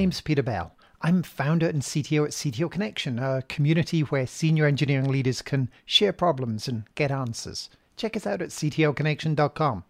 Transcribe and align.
name's 0.00 0.22
Peter 0.22 0.42
Bell. 0.42 0.74
I'm 1.02 1.22
founder 1.22 1.68
and 1.68 1.82
CTO 1.82 2.24
at 2.24 2.30
CTO 2.30 2.70
Connection, 2.70 3.18
a 3.18 3.42
community 3.50 4.00
where 4.00 4.26
senior 4.26 4.64
engineering 4.64 5.10
leaders 5.10 5.42
can 5.42 5.68
share 5.84 6.14
problems 6.14 6.66
and 6.66 6.84
get 6.94 7.10
answers. 7.10 7.68
Check 7.98 8.16
us 8.16 8.26
out 8.26 8.40
at 8.40 8.48
ctoconnection.com. 8.48 9.84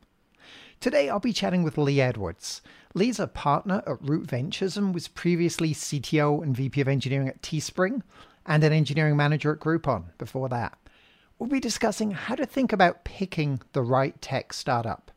Today 0.81 1.09
I'll 1.09 1.21
be 1.21 1.33
chatting 1.33 1.63
with 1.63 1.79
Lee 1.79 2.01
Edwards. 2.01 2.61
Lee's 2.93 3.21
a 3.21 3.29
partner 3.29 3.85
at 3.87 4.03
Root 4.03 4.29
Ventures 4.29 4.77
and 4.77 4.93
was 4.93 5.07
previously 5.07 5.73
CTO 5.73 6.43
and 6.43 6.57
VP 6.57 6.81
of 6.81 6.89
Engineering 6.89 7.29
at 7.29 7.41
Teespring 7.41 8.03
and 8.45 8.65
an 8.65 8.73
engineering 8.73 9.17
manager 9.17 9.53
at 9.53 9.61
Groupon 9.61 10.07
before 10.19 10.49
that. 10.49 10.77
We'll 11.39 11.49
be 11.49 11.61
discussing 11.61 12.11
how 12.11 12.35
to 12.35 12.47
think 12.47 12.73
about 12.73 13.05
picking 13.05 13.61
the 13.75 13.83
right 13.85 14.21
tech 14.21 14.53
startup. 14.53 15.13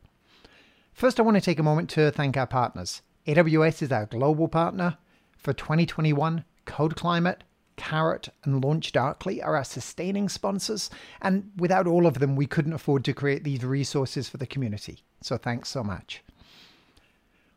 First, 0.92 1.18
I 1.18 1.24
want 1.24 1.36
to 1.36 1.40
take 1.40 1.58
a 1.58 1.64
moment 1.64 1.90
to 1.90 2.12
thank 2.12 2.36
our 2.36 2.46
partners. 2.46 3.02
AWS 3.26 3.80
is 3.80 3.90
our 3.90 4.04
global 4.04 4.48
partner. 4.48 4.98
For 5.38 5.54
2021, 5.54 6.44
Code 6.66 6.94
Climate, 6.94 7.42
Karat, 7.76 8.28
and 8.44 8.62
LaunchDarkly 8.62 9.42
are 9.42 9.56
our 9.56 9.64
sustaining 9.64 10.28
sponsors, 10.28 10.90
and 11.22 11.50
without 11.56 11.86
all 11.86 12.06
of 12.06 12.18
them, 12.18 12.36
we 12.36 12.46
couldn't 12.46 12.74
afford 12.74 13.02
to 13.04 13.14
create 13.14 13.42
these 13.42 13.64
resources 13.64 14.28
for 14.28 14.36
the 14.36 14.46
community. 14.46 15.02
So 15.22 15.38
thanks 15.38 15.70
so 15.70 15.82
much. 15.82 16.22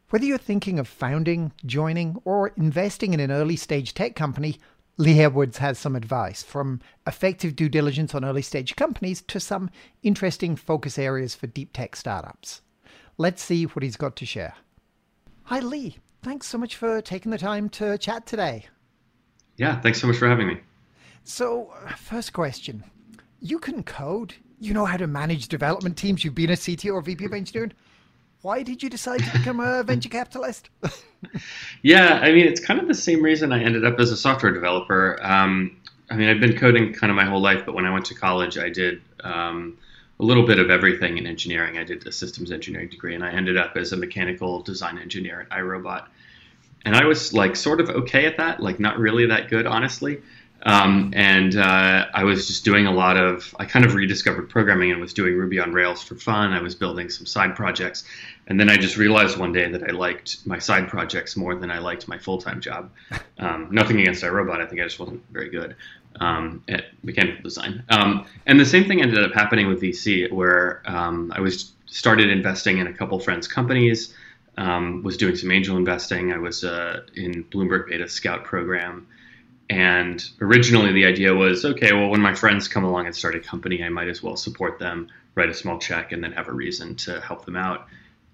Whether 0.10 0.26
you're 0.26 0.38
thinking 0.38 0.80
of 0.80 0.88
founding, 0.88 1.52
joining, 1.66 2.22
or 2.24 2.54
investing 2.56 3.14
in 3.14 3.20
an 3.20 3.32
early 3.32 3.58
stage 3.58 3.94
tech 3.94 4.16
company, 4.16 4.60
Lee 4.96 5.20
Edwards 5.20 5.58
has 5.58 5.78
some 5.78 5.98
advice 5.98 6.44
from 6.44 6.80
effective 7.06 7.58
due 7.58 7.70
diligence 7.70 8.16
on 8.16 8.24
early 8.24 8.42
stage 8.42 8.78
companies 8.78 9.22
to 9.24 9.42
some 9.42 9.70
interesting 10.02 10.56
focus 10.56 10.98
areas 10.98 11.36
for 11.36 11.48
deep 11.48 11.74
tech 11.74 11.98
startups. 11.98 12.62
Let's 13.18 13.44
see 13.44 13.66
what 13.66 13.84
he's 13.84 13.98
got 13.98 14.16
to 14.16 14.26
share. 14.26 14.56
Hi, 15.48 15.60
Lee 15.60 15.98
thanks 16.28 16.46
so 16.46 16.58
much 16.58 16.76
for 16.76 17.02
taking 17.02 17.32
the 17.32 17.38
time 17.38 17.70
to 17.70 17.98
chat 17.98 18.26
today. 18.26 18.66
Yeah, 19.56 19.80
thanks 19.80 20.02
so 20.02 20.08
much 20.08 20.18
for 20.18 20.28
having 20.28 20.46
me. 20.46 20.58
So, 21.24 21.74
first 21.96 22.34
question 22.34 22.84
You 23.40 23.60
can 23.60 23.84
code, 23.84 24.34
you 24.60 24.74
know 24.74 24.84
how 24.84 24.98
to 24.98 25.08
manage 25.08 25.48
development 25.48 25.96
teams, 25.96 26.26
you've 26.26 26.36
been 26.36 26.50
a 26.50 26.54
CTO 26.54 26.96
or 26.96 27.02
VP 27.02 27.24
of 27.24 27.34
engineering. 27.34 27.72
Why 28.42 28.62
did 28.62 28.84
you 28.84 28.90
decide 28.90 29.22
to 29.24 29.38
become 29.38 29.62
a 29.62 29.84
venture 29.86 30.10
capitalist? 30.10 30.70
yeah, 31.82 32.20
I 32.22 32.34
mean, 32.34 32.46
it's 32.46 32.64
kind 32.64 32.82
of 32.82 32.90
the 32.90 32.94
same 32.94 33.24
reason 33.24 33.54
I 33.54 33.64
ended 33.64 33.86
up 33.86 34.00
as 34.02 34.12
a 34.12 34.18
software 34.18 34.52
developer. 34.52 35.18
Um, 35.22 35.82
I 36.10 36.18
mean, 36.18 36.28
I've 36.28 36.42
been 36.42 36.58
coding 36.58 36.94
kind 36.94 37.10
of 37.10 37.16
my 37.16 37.26
whole 37.26 37.42
life, 37.42 37.66
but 37.66 37.74
when 37.74 37.86
I 37.86 37.92
went 37.94 38.04
to 38.08 38.16
college, 38.16 38.58
I 38.58 38.68
did 38.68 39.02
um, 39.22 39.78
a 40.20 40.24
little 40.24 40.46
bit 40.46 40.60
of 40.60 40.70
everything 40.70 41.18
in 41.18 41.28
engineering. 41.28 41.78
I 41.78 41.84
did 41.84 42.06
a 42.08 42.12
systems 42.12 42.52
engineering 42.52 42.90
degree, 42.90 43.16
and 43.16 43.24
I 43.24 43.32
ended 43.32 43.58
up 43.58 43.78
as 43.78 43.92
a 43.92 43.98
mechanical 43.98 44.62
design 44.62 44.98
engineer 44.98 45.42
at 45.42 45.50
iRobot. 45.50 46.06
And 46.86 46.96
I 46.96 47.06
was 47.06 47.34
like 47.34 47.56
sort 47.56 47.82
of 47.82 47.90
okay 47.90 48.26
at 48.26 48.38
that, 48.38 48.60
like 48.60 48.80
not 48.80 48.98
really 48.98 49.28
that 49.28 49.50
good, 49.50 49.68
honestly. 49.68 50.22
Um, 50.64 51.14
and 51.16 51.56
uh, 51.56 52.08
I 52.14 52.24
was 52.24 52.48
just 52.48 52.66
doing 52.66 52.88
a 52.88 52.92
lot 52.92 53.16
of, 53.16 53.56
I 53.60 53.66
kind 53.66 53.86
of 53.86 53.94
rediscovered 53.94 54.50
programming 54.50 54.92
and 54.92 55.00
was 55.00 55.14
doing 55.14 55.36
Ruby 55.36 55.60
on 55.60 55.72
Rails 55.72 56.02
for 56.02 56.16
fun. 56.16 56.52
I 56.52 56.62
was 56.62 56.74
building 56.74 57.10
some 57.10 57.26
side 57.26 57.56
projects. 57.56 58.04
And 58.48 58.60
then 58.60 58.70
I 58.70 58.78
just 58.78 58.98
realized 58.98 59.38
one 59.38 59.52
day 59.52 59.70
that 59.70 59.84
I 59.84 59.92
liked 59.92 60.46
my 60.48 60.58
side 60.58 60.88
projects 60.88 61.38
more 61.38 61.54
than 61.54 61.70
I 61.70 61.78
liked 61.78 62.08
my 62.08 62.18
full 62.18 62.40
time 62.40 62.62
job. 62.62 62.90
Um, 63.40 63.68
nothing 63.70 64.00
against 64.00 64.24
iRobot, 64.24 64.60
I 64.60 64.66
think 64.66 64.82
I 64.82 64.86
just 64.86 64.98
wasn't 64.98 65.22
very 65.32 65.50
good 65.50 65.76
um, 66.20 66.64
at 66.68 66.86
mechanical 67.04 67.44
design. 67.44 67.84
Um, 67.90 68.26
and 68.46 68.60
the 68.60 68.66
same 68.66 68.86
thing 68.86 69.02
ended 69.02 69.24
up 69.24 69.34
happening 69.34 69.68
with 69.68 69.82
VC, 69.82 70.32
where 70.32 70.82
um, 70.86 71.32
I 71.36 71.42
was 71.42 71.74
started 71.86 72.30
investing 72.30 72.78
in 72.80 72.88
a 72.88 72.94
couple 72.94 73.20
friends' 73.20 73.48
companies, 73.48 74.14
um, 74.58 75.04
was 75.04 75.18
doing 75.18 75.36
some 75.36 75.52
angel 75.52 75.78
investing. 75.78 76.34
I 76.34 76.38
was 76.38 76.64
uh, 76.64 77.02
in 77.16 77.44
Bloomberg 77.46 77.88
Beta 77.88 78.08
Scout 78.08 78.44
program. 78.44 79.08
And 79.70 80.24
originally, 80.42 80.94
the 80.94 81.06
idea 81.06 81.34
was 81.34 81.66
okay, 81.66 81.92
well, 81.94 82.10
when 82.10 82.22
my 82.22 82.34
friends 82.34 82.68
come 82.68 82.84
along 82.86 83.06
and 83.06 83.16
start 83.16 83.36
a 83.36 83.40
company, 83.40 83.84
I 83.84 83.90
might 83.90 84.08
as 84.08 84.24
well 84.24 84.38
support 84.38 84.80
them, 84.80 85.10
write 85.36 85.50
a 85.50 85.54
small 85.54 85.78
check, 85.78 86.14
and 86.14 86.24
then 86.24 86.32
have 86.32 86.48
a 86.48 86.54
reason 86.54 86.96
to 86.96 87.20
help 87.20 87.46
them 87.46 87.58
out. 87.58 87.88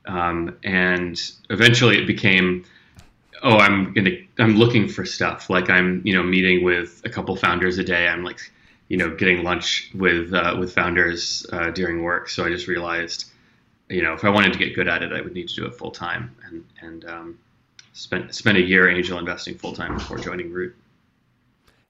Um, 0.05 0.57
and 0.63 1.19
eventually, 1.49 1.97
it 1.97 2.05
became 2.05 2.65
oh, 3.43 3.57
I'm 3.57 3.93
gonna 3.93 4.11
I'm 4.39 4.55
looking 4.55 4.87
for 4.87 5.05
stuff. 5.05 5.49
Like 5.49 5.69
I'm 5.69 6.01
you 6.03 6.13
know 6.13 6.23
meeting 6.23 6.63
with 6.63 7.01
a 7.05 7.09
couple 7.09 7.35
founders 7.35 7.77
a 7.77 7.83
day. 7.83 8.07
I'm 8.07 8.23
like 8.23 8.39
you 8.87 8.97
know 8.97 9.15
getting 9.15 9.43
lunch 9.43 9.91
with 9.93 10.33
uh, 10.33 10.55
with 10.57 10.73
founders 10.73 11.45
uh, 11.51 11.69
during 11.71 12.01
work. 12.01 12.29
So 12.29 12.45
I 12.45 12.49
just 12.49 12.67
realized 12.67 13.25
you 13.89 14.01
know 14.01 14.13
if 14.13 14.23
I 14.23 14.29
wanted 14.29 14.53
to 14.53 14.59
get 14.59 14.73
good 14.73 14.87
at 14.87 15.03
it, 15.03 15.11
I 15.11 15.21
would 15.21 15.33
need 15.33 15.49
to 15.49 15.55
do 15.55 15.65
it 15.65 15.75
full 15.75 15.91
time 15.91 16.35
and 16.45 16.65
and 16.81 17.05
um, 17.05 17.39
spend 17.91 18.33
spend 18.33 18.57
a 18.57 18.61
year 18.61 18.89
angel 18.89 19.19
investing 19.19 19.57
full 19.57 19.73
time 19.73 19.95
before 19.95 20.17
joining 20.17 20.51
Root. 20.51 20.75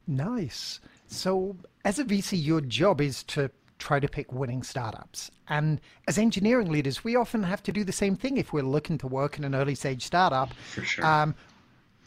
Nice. 0.07 0.79
So 1.07 1.55
as 1.85 1.99
a 1.99 2.03
VC, 2.03 2.43
your 2.43 2.59
job 2.59 2.99
is 2.99 3.23
to 3.23 3.51
try 3.83 3.99
to 3.99 4.07
pick 4.07 4.31
winning 4.31 4.63
startups. 4.63 5.29
And 5.49 5.81
as 6.07 6.17
engineering 6.17 6.71
leaders, 6.71 7.03
we 7.03 7.17
often 7.17 7.43
have 7.43 7.61
to 7.63 7.71
do 7.73 7.83
the 7.83 7.91
same 7.91 8.15
thing 8.15 8.37
if 8.37 8.53
we're 8.53 8.63
looking 8.63 8.97
to 8.99 9.07
work 9.07 9.37
in 9.37 9.43
an 9.43 9.53
early 9.53 9.75
stage 9.75 10.03
startup. 10.05 10.53
For 10.53 10.83
sure. 10.83 11.05
Um, 11.05 11.35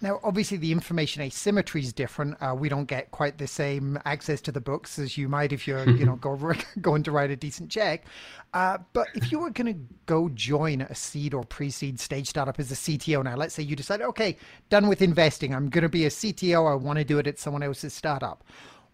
now, 0.02 0.20
obviously, 0.22 0.58
the 0.58 0.72
information 0.72 1.22
asymmetry 1.22 1.80
is 1.80 1.92
different. 1.92 2.36
Uh, 2.40 2.54
we 2.54 2.68
don't 2.68 2.84
get 2.84 3.10
quite 3.10 3.38
the 3.38 3.46
same 3.46 3.98
access 4.04 4.42
to 4.42 4.52
the 4.52 4.60
books 4.60 4.98
as 4.98 5.16
you 5.16 5.28
might 5.28 5.52
if 5.52 5.66
you're, 5.66 5.88
you 5.88 6.04
know, 6.08 6.16
go, 6.16 6.36
going 6.80 7.02
to 7.02 7.10
write 7.10 7.30
a 7.30 7.36
decent 7.36 7.70
check. 7.70 8.04
Uh, 8.54 8.78
but 8.94 9.08
if 9.14 9.30
you 9.30 9.38
were 9.38 9.50
going 9.50 9.72
to 9.72 9.80
go 10.06 10.30
join 10.30 10.80
a 10.82 10.94
seed 10.94 11.34
or 11.34 11.44
pre-seed 11.44 12.00
stage 12.00 12.28
startup 12.28 12.58
as 12.58 12.70
a 12.70 12.74
CTO 12.74 13.22
now, 13.22 13.36
let's 13.36 13.54
say 13.54 13.62
you 13.62 13.76
decide, 13.76 14.00
okay, 14.00 14.36
done 14.70 14.86
with 14.86 15.02
investing. 15.02 15.54
I'm 15.54 15.68
going 15.68 15.82
to 15.82 15.88
be 15.90 16.06
a 16.06 16.10
CTO. 16.10 16.70
I 16.70 16.74
want 16.74 16.98
to 16.98 17.04
do 17.04 17.18
it 17.18 17.26
at 17.26 17.38
someone 17.38 17.62
else's 17.62 17.92
startup. 17.92 18.44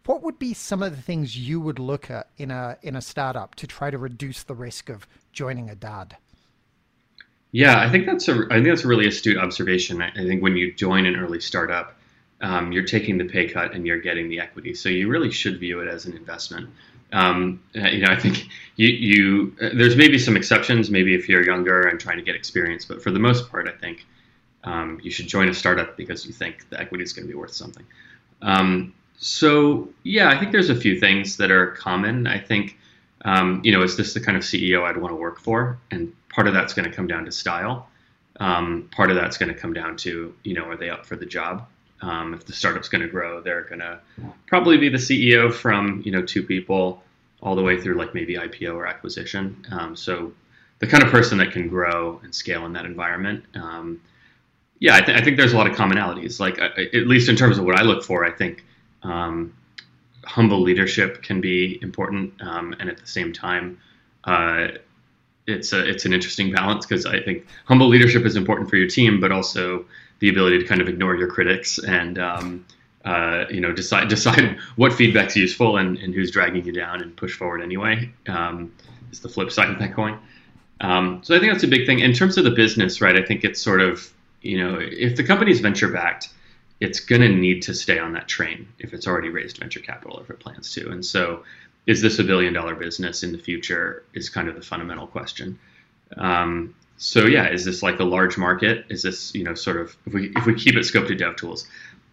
What 0.04 0.22
would 0.22 0.38
be 0.38 0.52
some 0.52 0.82
of 0.82 0.96
the 0.96 1.02
things 1.02 1.36
you 1.36 1.60
would 1.60 1.78
look 1.78 2.10
at 2.10 2.28
in 2.36 2.50
a 2.50 2.76
in 2.82 2.96
a 2.96 3.00
startup 3.00 3.54
to 3.56 3.66
try 3.66 3.90
to 3.90 3.98
reduce 3.98 4.42
the 4.42 4.54
risk 4.54 4.88
of 4.88 5.06
joining 5.32 5.70
a 5.70 5.74
dad? 5.74 6.16
Yeah, 7.52 7.80
I 7.80 7.90
think 7.90 8.06
that's 8.06 8.26
a 8.28 8.46
I 8.50 8.54
think 8.54 8.66
that's 8.66 8.84
a 8.84 8.88
really 8.88 9.06
astute 9.06 9.36
observation. 9.36 10.02
I, 10.02 10.10
think 10.12 10.42
when 10.42 10.56
you 10.56 10.72
join 10.72 11.06
an 11.06 11.16
early 11.16 11.38
startup, 11.38 11.94
um, 12.40 12.72
you're 12.72 12.84
taking 12.84 13.18
the 13.18 13.26
pay 13.26 13.48
cut 13.48 13.74
and 13.74 13.86
you're 13.86 14.00
getting 14.00 14.28
the 14.28 14.40
equity, 14.40 14.74
so 14.74 14.88
you 14.88 15.08
really 15.08 15.30
should 15.30 15.60
view 15.60 15.80
it 15.80 15.88
as 15.88 16.06
an 16.06 16.16
investment. 16.16 16.70
Um, 17.12 17.62
uh, 17.76 17.88
you 17.88 18.00
know, 18.00 18.10
I 18.10 18.18
think 18.18 18.48
you, 18.76 18.88
you 18.88 19.56
uh, 19.60 19.68
there's 19.74 19.96
maybe 19.96 20.18
some 20.18 20.34
exceptions, 20.34 20.90
maybe 20.90 21.14
if 21.14 21.28
you're 21.28 21.44
younger 21.44 21.88
and 21.88 22.00
trying 22.00 22.16
to 22.16 22.22
get 22.22 22.34
experience, 22.34 22.86
but 22.86 23.02
for 23.02 23.10
the 23.10 23.18
most 23.18 23.50
part, 23.50 23.68
I 23.68 23.72
think 23.72 24.06
um, 24.64 24.98
you 25.02 25.10
should 25.10 25.26
join 25.26 25.50
a 25.50 25.54
startup 25.54 25.96
because 25.96 26.24
you 26.24 26.32
think 26.32 26.68
the 26.70 26.80
equity 26.80 27.04
is 27.04 27.12
going 27.12 27.26
to 27.26 27.32
be 27.32 27.38
worth 27.38 27.52
something. 27.52 27.84
Um, 28.40 28.94
so 29.22 29.88
yeah, 30.02 30.28
I 30.28 30.38
think 30.38 30.50
there's 30.50 30.68
a 30.68 30.74
few 30.74 30.98
things 30.98 31.36
that 31.36 31.50
are 31.50 31.68
common. 31.68 32.26
I 32.26 32.38
think 32.38 32.76
um, 33.24 33.60
you 33.64 33.70
know, 33.70 33.82
is 33.82 33.96
this 33.96 34.14
the 34.14 34.20
kind 34.20 34.36
of 34.36 34.42
CEO 34.42 34.82
I'd 34.82 34.96
want 34.96 35.12
to 35.12 35.16
work 35.16 35.38
for? 35.38 35.78
And 35.92 36.12
part 36.28 36.48
of 36.48 36.54
that's 36.54 36.74
going 36.74 36.90
to 36.90 36.94
come 36.94 37.06
down 37.06 37.24
to 37.26 37.32
style. 37.32 37.88
Um, 38.40 38.88
part 38.90 39.10
of 39.10 39.16
that's 39.16 39.38
going 39.38 39.52
to 39.52 39.58
come 39.58 39.72
down 39.72 39.96
to 39.98 40.34
you 40.42 40.54
know, 40.54 40.64
are 40.64 40.76
they 40.76 40.90
up 40.90 41.06
for 41.06 41.14
the 41.16 41.26
job? 41.26 41.68
Um, 42.00 42.34
if 42.34 42.46
the 42.46 42.52
startup's 42.52 42.88
going 42.88 43.02
to 43.02 43.08
grow, 43.08 43.40
they're 43.40 43.62
going 43.62 43.78
to 43.78 44.00
probably 44.46 44.76
be 44.76 44.88
the 44.88 44.98
CEO 44.98 45.52
from 45.52 46.02
you 46.04 46.10
know 46.10 46.22
two 46.22 46.42
people 46.42 47.02
all 47.40 47.54
the 47.54 47.62
way 47.62 47.80
through 47.80 47.94
like 47.94 48.14
maybe 48.14 48.34
IPO 48.34 48.74
or 48.74 48.86
acquisition. 48.86 49.64
Um, 49.70 49.94
so 49.94 50.32
the 50.80 50.88
kind 50.88 51.04
of 51.04 51.10
person 51.10 51.38
that 51.38 51.52
can 51.52 51.68
grow 51.68 52.20
and 52.24 52.34
scale 52.34 52.66
in 52.66 52.72
that 52.72 52.86
environment. 52.86 53.44
Um, 53.54 54.00
yeah, 54.80 54.96
I, 54.96 55.00
th- 55.00 55.16
I, 55.16 55.22
think 55.22 55.36
there's 55.36 55.52
a 55.52 55.56
lot 55.56 55.68
of 55.68 55.76
commonalities. 55.76 56.40
Like 56.40 56.60
uh, 56.60 56.70
at 56.76 57.06
least 57.06 57.28
in 57.28 57.36
terms 57.36 57.56
of 57.56 57.64
what 57.64 57.78
I 57.78 57.82
look 57.82 58.02
for, 58.02 58.24
I 58.24 58.32
think 58.32 58.64
um, 59.02 59.54
humble 60.24 60.60
leadership 60.60 61.22
can 61.22 61.40
be 61.40 61.78
important, 61.82 62.40
um, 62.40 62.74
and 62.78 62.88
at 62.88 62.98
the 62.98 63.06
same 63.06 63.32
time, 63.32 63.78
uh, 64.24 64.68
it's 65.46 65.72
a 65.72 65.84
it's 65.88 66.04
an 66.04 66.12
interesting 66.12 66.52
balance 66.52 66.86
because 66.86 67.06
I 67.06 67.20
think 67.20 67.46
humble 67.64 67.88
leadership 67.88 68.24
is 68.24 68.36
important 68.36 68.70
for 68.70 68.76
your 68.76 68.88
team, 68.88 69.20
but 69.20 69.32
also 69.32 69.84
the 70.20 70.28
ability 70.28 70.58
to 70.60 70.64
kind 70.64 70.80
of 70.80 70.88
ignore 70.88 71.16
your 71.16 71.28
critics 71.28 71.78
and 71.78 72.18
um, 72.18 72.64
uh, 73.04 73.44
you 73.50 73.60
know 73.60 73.72
decide 73.72 74.08
decide 74.16 74.58
what 74.76 74.92
feedback's 74.92 75.36
useful 75.36 75.76
and, 75.76 75.98
and 75.98 76.14
who's 76.14 76.30
dragging 76.30 76.64
you 76.64 76.72
down 76.72 77.02
and 77.02 77.16
push 77.16 77.36
forward 77.36 77.60
anyway 77.62 78.10
um, 78.28 78.72
is 79.10 79.20
the 79.20 79.28
flip 79.28 79.50
side 79.50 79.70
of 79.70 79.78
that 79.78 79.94
coin. 79.94 80.18
Um, 80.80 81.20
so 81.22 81.36
I 81.36 81.38
think 81.38 81.52
that's 81.52 81.64
a 81.64 81.68
big 81.68 81.86
thing 81.86 82.00
in 82.00 82.12
terms 82.12 82.36
of 82.38 82.44
the 82.44 82.50
business, 82.50 83.00
right? 83.00 83.16
I 83.16 83.24
think 83.24 83.44
it's 83.44 83.60
sort 83.60 83.80
of 83.80 84.12
you 84.42 84.62
know 84.62 84.78
if 84.80 85.16
the 85.16 85.24
company's 85.24 85.60
venture 85.60 85.88
backed 85.88 86.28
it's 86.82 86.98
going 86.98 87.22
to 87.22 87.28
need 87.28 87.62
to 87.62 87.74
stay 87.74 88.00
on 88.00 88.12
that 88.12 88.26
train 88.26 88.66
if 88.80 88.92
it's 88.92 89.06
already 89.06 89.28
raised 89.28 89.58
venture 89.58 89.78
capital 89.78 90.18
or 90.18 90.22
if 90.24 90.30
it 90.30 90.40
plans 90.40 90.74
to. 90.74 90.90
And 90.90 91.06
so, 91.06 91.44
is 91.86 92.02
this 92.02 92.18
a 92.18 92.24
billion 92.24 92.52
dollar 92.52 92.74
business 92.74 93.22
in 93.22 93.30
the 93.30 93.38
future? 93.38 94.02
Is 94.14 94.28
kind 94.28 94.48
of 94.48 94.56
the 94.56 94.62
fundamental 94.62 95.06
question. 95.06 95.60
Um, 96.16 96.74
so 96.96 97.26
yeah, 97.26 97.48
is 97.50 97.64
this 97.64 97.84
like 97.84 98.00
a 98.00 98.04
large 98.04 98.36
market? 98.36 98.86
Is 98.88 99.02
this 99.02 99.32
you 99.32 99.44
know 99.44 99.54
sort 99.54 99.76
of 99.76 99.96
if 100.06 100.12
we 100.12 100.32
if 100.34 100.44
we 100.44 100.54
keep 100.54 100.74
it 100.74 100.80
scoped 100.80 101.06
to 101.06 101.14
dev 101.14 101.36
tools, 101.36 101.68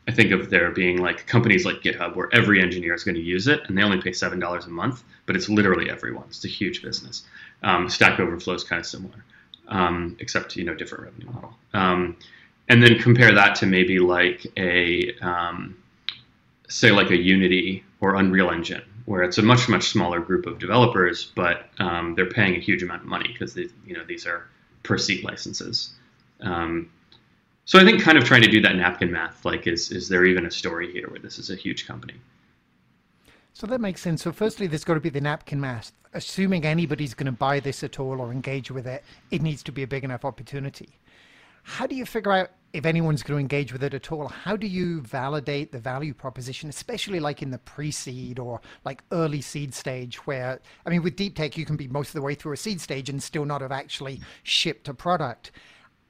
I 0.08 0.12
think 0.12 0.32
of 0.32 0.52
there 0.52 0.70
being 0.70 0.98
like 1.02 1.26
companies 1.26 1.66
like 1.66 1.78
GitHub 1.82 2.16
where 2.16 2.30
every 2.32 2.62
engineer 2.62 2.94
is 2.94 3.04
going 3.04 3.16
to 3.16 3.22
use 3.22 3.48
it 3.48 3.62
and 3.68 3.76
they 3.76 3.82
only 3.82 4.00
pay 4.00 4.12
seven 4.12 4.38
dollars 4.40 4.66
a 4.66 4.70
month, 4.70 5.04
but 5.26 5.36
it's 5.36 5.50
literally 5.50 5.90
everyone. 5.90 6.26
It's 6.28 6.46
a 6.46 6.48
huge 6.48 6.84
business. 6.84 7.24
Um, 7.64 7.90
Stack 7.90 8.20
Overflow 8.20 8.54
is 8.54 8.64
kind 8.64 8.80
of 8.80 8.86
similar, 8.86 9.26
um, 9.68 10.16
except 10.20 10.56
you 10.56 10.64
know 10.64 10.76
different 10.76 11.06
revenue 11.06 11.32
model. 11.32 11.54
Um, 11.74 12.18
and 12.70 12.84
then 12.84 13.00
compare 13.00 13.34
that 13.34 13.56
to 13.56 13.66
maybe 13.66 14.00
like 14.00 14.46
a 14.56 15.14
um, 15.22 15.76
say 16.70 16.92
like 16.92 17.10
a 17.10 17.18
Unity 17.18 17.84
or 18.00 18.16
Unreal 18.16 18.52
Engine, 18.52 18.84
where 19.06 19.24
it's 19.24 19.40
a 19.40 19.42
much 19.42 19.68
much 19.68 19.90
smaller 19.90 20.20
group 20.20 20.46
of 20.46 20.60
developers, 20.60 21.32
but 21.36 21.66
um, 21.80 22.14
they're 22.16 22.30
paying 22.30 22.56
a 22.56 22.60
huge 22.60 22.84
amount 22.84 23.02
of 23.02 23.08
money 23.08 23.28
because 23.28 23.56
you 23.58 23.96
know 23.96 24.04
these 24.08 24.26
are 24.26 24.48
per 24.84 24.98
seat 24.98 25.26
licenses. 25.26 25.94
Um, 26.42 26.90
so 27.66 27.78
I 27.80 27.84
think 27.84 28.02
kind 28.02 28.18
of 28.18 28.24
trying 28.24 28.44
to 28.44 28.50
do 28.50 28.62
that 28.62 28.76
napkin 28.76 29.12
math, 29.12 29.44
like 29.46 29.68
is 29.68 29.92
is 29.92 30.08
there 30.08 30.26
even 30.26 30.46
a 30.46 30.52
story 30.52 30.92
here 30.92 31.10
where 31.10 31.20
this 31.20 31.40
is 31.40 31.50
a 31.50 31.56
huge 31.56 31.88
company? 31.88 32.16
So 33.54 33.68
that 33.68 33.82
makes 33.82 34.02
sense. 34.02 34.22
So 34.24 34.32
firstly, 34.32 34.68
there's 34.68 34.84
got 34.84 34.94
to 34.94 35.00
be 35.00 35.10
the 35.10 35.20
napkin 35.20 35.60
math. 35.60 35.92
Assuming 36.14 36.66
anybody's 36.66 37.14
going 37.14 37.26
to 37.26 37.32
buy 37.32 37.60
this 37.60 37.84
at 37.84 38.00
all 38.00 38.22
or 38.22 38.32
engage 38.32 38.72
with 38.72 38.88
it, 38.88 39.04
it 39.30 39.42
needs 39.42 39.62
to 39.64 39.72
be 39.72 39.84
a 39.84 39.88
big 39.88 40.04
enough 40.04 40.26
opportunity. 40.26 40.90
How 41.64 41.86
do 41.86 41.96
you 41.96 42.06
figure 42.06 42.32
out 42.32 42.50
if 42.74 42.86
anyone's 42.86 43.24
going 43.24 43.38
to 43.38 43.42
engage 43.42 43.74
with 43.74 43.84
it 43.84 43.94
at 43.94 44.12
all? 44.12 44.28
How 44.28 44.56
do 44.56 44.68
you 44.68 45.02
validate 45.02 45.72
the 45.72 45.80
value 45.80 46.14
proposition, 46.14 46.70
especially 46.70 47.20
like 47.20 47.42
in 47.42 47.52
the 47.52 47.58
pre-seed 47.58 48.40
or 48.40 48.62
like 48.86 49.04
early 49.12 49.42
seed 49.42 49.74
stage 49.74 50.26
where, 50.28 50.60
I 50.86 50.90
mean, 50.90 51.02
with 51.02 51.16
deep 51.16 51.36
tech, 51.36 51.58
you 51.58 51.66
can 51.66 51.78
be 51.78 51.88
most 51.88 52.10
of 52.10 52.14
the 52.14 52.22
way 52.22 52.36
through 52.36 52.54
a 52.54 52.58
seed 52.58 52.80
stage 52.80 53.10
and 53.10 53.22
still 53.22 53.46
not 53.46 53.62
have 53.62 53.72
actually 53.72 54.22
shipped 54.44 54.88
a 54.88 54.94
product 54.94 55.52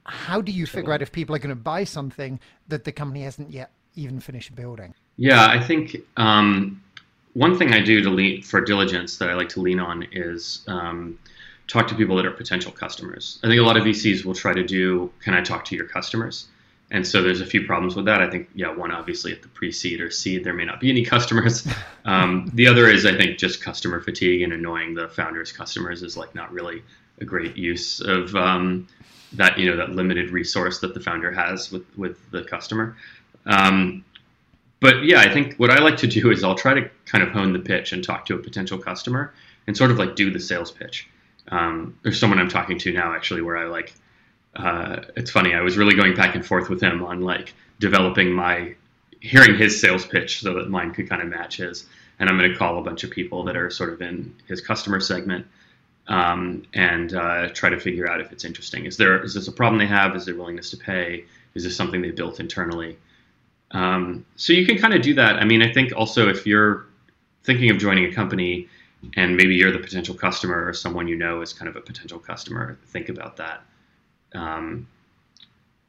how 0.04 0.40
do 0.40 0.52
you 0.52 0.66
figure 0.66 0.92
out 0.92 1.02
if 1.02 1.12
people 1.12 1.34
are 1.34 1.38
going 1.38 1.50
to 1.50 1.54
buy 1.54 1.84
something 1.84 2.40
that 2.68 2.84
the 2.84 2.92
company 2.92 3.22
hasn't 3.22 3.50
yet 3.50 3.70
even 3.94 4.20
finished 4.20 4.54
building? 4.54 4.94
Yeah, 5.16 5.46
I 5.46 5.60
think 5.60 5.96
um, 6.16 6.82
one 7.34 7.58
thing 7.58 7.72
I 7.72 7.80
do 7.80 8.02
to 8.02 8.10
lean 8.10 8.42
for 8.42 8.60
diligence 8.60 9.18
that 9.18 9.30
I 9.30 9.34
like 9.34 9.48
to 9.50 9.60
lean 9.60 9.78
on 9.78 10.06
is 10.12 10.64
um, 10.66 11.18
talk 11.70 11.86
to 11.88 11.94
people 11.94 12.16
that 12.16 12.26
are 12.26 12.32
potential 12.32 12.72
customers. 12.72 13.38
I 13.44 13.46
think 13.46 13.60
a 13.60 13.64
lot 13.64 13.76
of 13.76 13.84
VCs 13.84 14.24
will 14.24 14.34
try 14.34 14.52
to 14.52 14.64
do, 14.64 15.12
can 15.20 15.34
I 15.34 15.40
talk 15.40 15.64
to 15.66 15.76
your 15.76 15.86
customers? 15.86 16.48
And 16.90 17.06
so 17.06 17.22
there's 17.22 17.40
a 17.40 17.46
few 17.46 17.64
problems 17.64 17.94
with 17.94 18.06
that. 18.06 18.20
I 18.20 18.28
think, 18.28 18.48
yeah, 18.54 18.74
one 18.74 18.90
obviously 18.90 19.30
at 19.32 19.42
the 19.42 19.48
pre-seed 19.48 20.00
or 20.00 20.10
seed, 20.10 20.42
there 20.42 20.52
may 20.52 20.64
not 20.64 20.80
be 20.80 20.90
any 20.90 21.04
customers. 21.04 21.66
Um, 22.06 22.50
the 22.54 22.66
other 22.66 22.88
is, 22.88 23.04
I 23.04 23.14
think, 23.14 23.38
just 23.38 23.62
customer 23.62 24.00
fatigue 24.00 24.40
and 24.40 24.54
annoying 24.54 24.94
the 24.94 25.08
founders' 25.08 25.52
customers 25.52 26.02
is 26.02 26.16
like 26.16 26.34
not 26.34 26.50
really 26.50 26.82
a 27.20 27.26
great 27.26 27.58
use 27.58 28.00
of 28.00 28.34
um, 28.34 28.88
that 29.34 29.58
you 29.58 29.68
know 29.68 29.76
that 29.76 29.90
limited 29.90 30.30
resource 30.30 30.78
that 30.78 30.94
the 30.94 31.00
founder 31.00 31.30
has 31.30 31.70
with 31.70 31.84
with 31.98 32.18
the 32.30 32.42
customer. 32.44 32.96
Um, 33.44 34.02
but 34.80 35.04
yeah, 35.04 35.20
I 35.20 35.30
think 35.30 35.56
what 35.56 35.70
I 35.70 35.78
like 35.78 35.98
to 35.98 36.06
do 36.06 36.30
is 36.30 36.42
I'll 36.42 36.54
try 36.54 36.72
to 36.72 36.90
kind 37.04 37.22
of 37.22 37.30
hone 37.30 37.52
the 37.52 37.58
pitch 37.58 37.92
and 37.92 38.02
talk 38.02 38.24
to 38.26 38.34
a 38.34 38.38
potential 38.38 38.78
customer 38.78 39.34
and 39.66 39.76
sort 39.76 39.90
of 39.90 39.98
like 39.98 40.16
do 40.16 40.30
the 40.30 40.40
sales 40.40 40.72
pitch. 40.72 41.06
Um, 41.50 41.98
there's 42.02 42.18
someone 42.18 42.38
I'm 42.38 42.48
talking 42.48 42.78
to 42.78 42.92
now 42.92 43.14
actually 43.14 43.42
where 43.42 43.56
I 43.56 43.64
like. 43.66 43.92
Uh, 44.54 45.02
it's 45.16 45.30
funny. 45.30 45.54
I 45.54 45.60
was 45.60 45.76
really 45.76 45.94
going 45.94 46.14
back 46.14 46.34
and 46.34 46.44
forth 46.44 46.68
with 46.68 46.80
him 46.80 47.04
on 47.04 47.20
like 47.20 47.54
developing 47.78 48.32
my 48.32 48.74
hearing 49.20 49.56
his 49.56 49.80
sales 49.80 50.06
pitch 50.06 50.40
so 50.40 50.54
that 50.54 50.68
mine 50.68 50.92
could 50.92 51.08
kind 51.08 51.22
of 51.22 51.28
match 51.28 51.58
his. 51.58 51.86
And 52.18 52.28
I'm 52.28 52.36
going 52.36 52.50
to 52.50 52.56
call 52.56 52.78
a 52.78 52.82
bunch 52.82 53.04
of 53.04 53.10
people 53.10 53.44
that 53.44 53.56
are 53.56 53.70
sort 53.70 53.92
of 53.92 54.02
in 54.02 54.34
his 54.46 54.60
customer 54.60 55.00
segment 55.00 55.46
um, 56.08 56.64
and 56.74 57.14
uh, 57.14 57.48
try 57.50 57.70
to 57.70 57.78
figure 57.78 58.10
out 58.10 58.20
if 58.20 58.32
it's 58.32 58.44
interesting. 58.44 58.84
Is 58.84 58.96
there 58.96 59.22
is 59.22 59.34
this 59.34 59.48
a 59.48 59.52
problem 59.52 59.78
they 59.78 59.86
have? 59.86 60.14
Is 60.16 60.26
there 60.26 60.34
willingness 60.34 60.70
to 60.70 60.76
pay? 60.76 61.24
Is 61.54 61.64
this 61.64 61.76
something 61.76 62.02
they 62.02 62.10
built 62.10 62.40
internally? 62.40 62.98
Um, 63.70 64.26
so 64.36 64.52
you 64.52 64.66
can 64.66 64.78
kind 64.78 64.94
of 64.94 65.02
do 65.02 65.14
that. 65.14 65.36
I 65.36 65.44
mean, 65.44 65.62
I 65.62 65.72
think 65.72 65.92
also 65.96 66.28
if 66.28 66.46
you're 66.46 66.86
thinking 67.44 67.70
of 67.70 67.78
joining 67.78 68.04
a 68.04 68.12
company 68.12 68.68
and 69.16 69.36
maybe 69.36 69.54
you're 69.54 69.72
the 69.72 69.78
potential 69.78 70.14
customer 70.14 70.66
or 70.66 70.72
someone 70.72 71.08
you 71.08 71.16
know 71.16 71.40
is 71.40 71.52
kind 71.52 71.68
of 71.68 71.76
a 71.76 71.80
potential 71.80 72.18
customer, 72.18 72.78
think 72.86 73.08
about 73.08 73.36
that. 73.36 73.62
Um, 74.34 74.86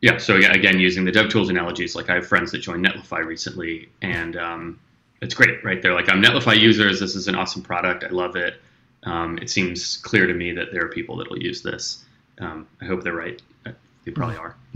yeah, 0.01 0.17
so 0.17 0.35
yeah, 0.35 0.51
again, 0.51 0.79
using 0.79 1.05
the 1.05 1.11
DevTools 1.11 1.49
analogies, 1.49 1.95
like 1.95 2.09
I 2.09 2.15
have 2.15 2.27
friends 2.27 2.51
that 2.51 2.59
joined 2.59 2.85
Netlify 2.85 3.23
recently, 3.23 3.89
and 4.01 4.35
um, 4.35 4.79
it's 5.21 5.35
great, 5.35 5.63
right? 5.63 5.81
They're 5.81 5.93
like, 5.93 6.09
I'm 6.09 6.23
Netlify 6.23 6.59
users. 6.59 6.99
This 6.99 7.15
is 7.15 7.27
an 7.27 7.35
awesome 7.35 7.61
product. 7.61 8.03
I 8.03 8.09
love 8.09 8.35
it 8.35 8.55
um, 9.03 9.37
it 9.39 9.49
seems 9.49 9.97
clear 9.97 10.27
to 10.27 10.33
me 10.33 10.51
that 10.53 10.71
there 10.71 10.85
are 10.85 10.89
people 10.89 11.17
that 11.17 11.29
will 11.29 11.41
use 11.41 11.61
this. 11.61 12.05
Um, 12.39 12.67
I 12.81 12.85
hope 12.85 13.03
they're 13.03 13.13
right. 13.13 13.41
They 14.03 14.11
probably 14.11 14.37
are. 14.37 14.55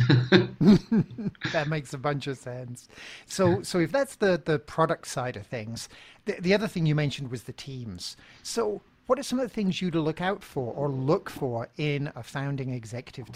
that 1.52 1.66
makes 1.68 1.94
a 1.94 1.98
bunch 1.98 2.28
of 2.28 2.38
sense. 2.38 2.88
So, 3.26 3.64
so 3.64 3.80
if 3.80 3.92
that's 3.92 4.16
the 4.16 4.42
the 4.44 4.60
product 4.60 5.08
side 5.08 5.36
of 5.36 5.48
things, 5.48 5.90
the, 6.26 6.34
the 6.40 6.54
other 6.54 6.68
thing 6.68 6.86
you 6.86 6.94
mentioned 6.94 7.32
was 7.32 7.44
the 7.44 7.54
teams. 7.54 8.18
So, 8.44 8.82
what 9.08 9.18
are 9.18 9.24
some 9.24 9.40
of 9.40 9.48
the 9.48 9.54
things 9.54 9.82
you 9.82 9.90
to 9.92 10.00
look 10.00 10.22
out 10.22 10.44
for 10.44 10.74
or 10.74 10.90
look 10.90 11.30
for 11.30 11.70
in 11.78 12.12
a 12.16 12.22
founding 12.22 12.72
executive? 12.72 13.28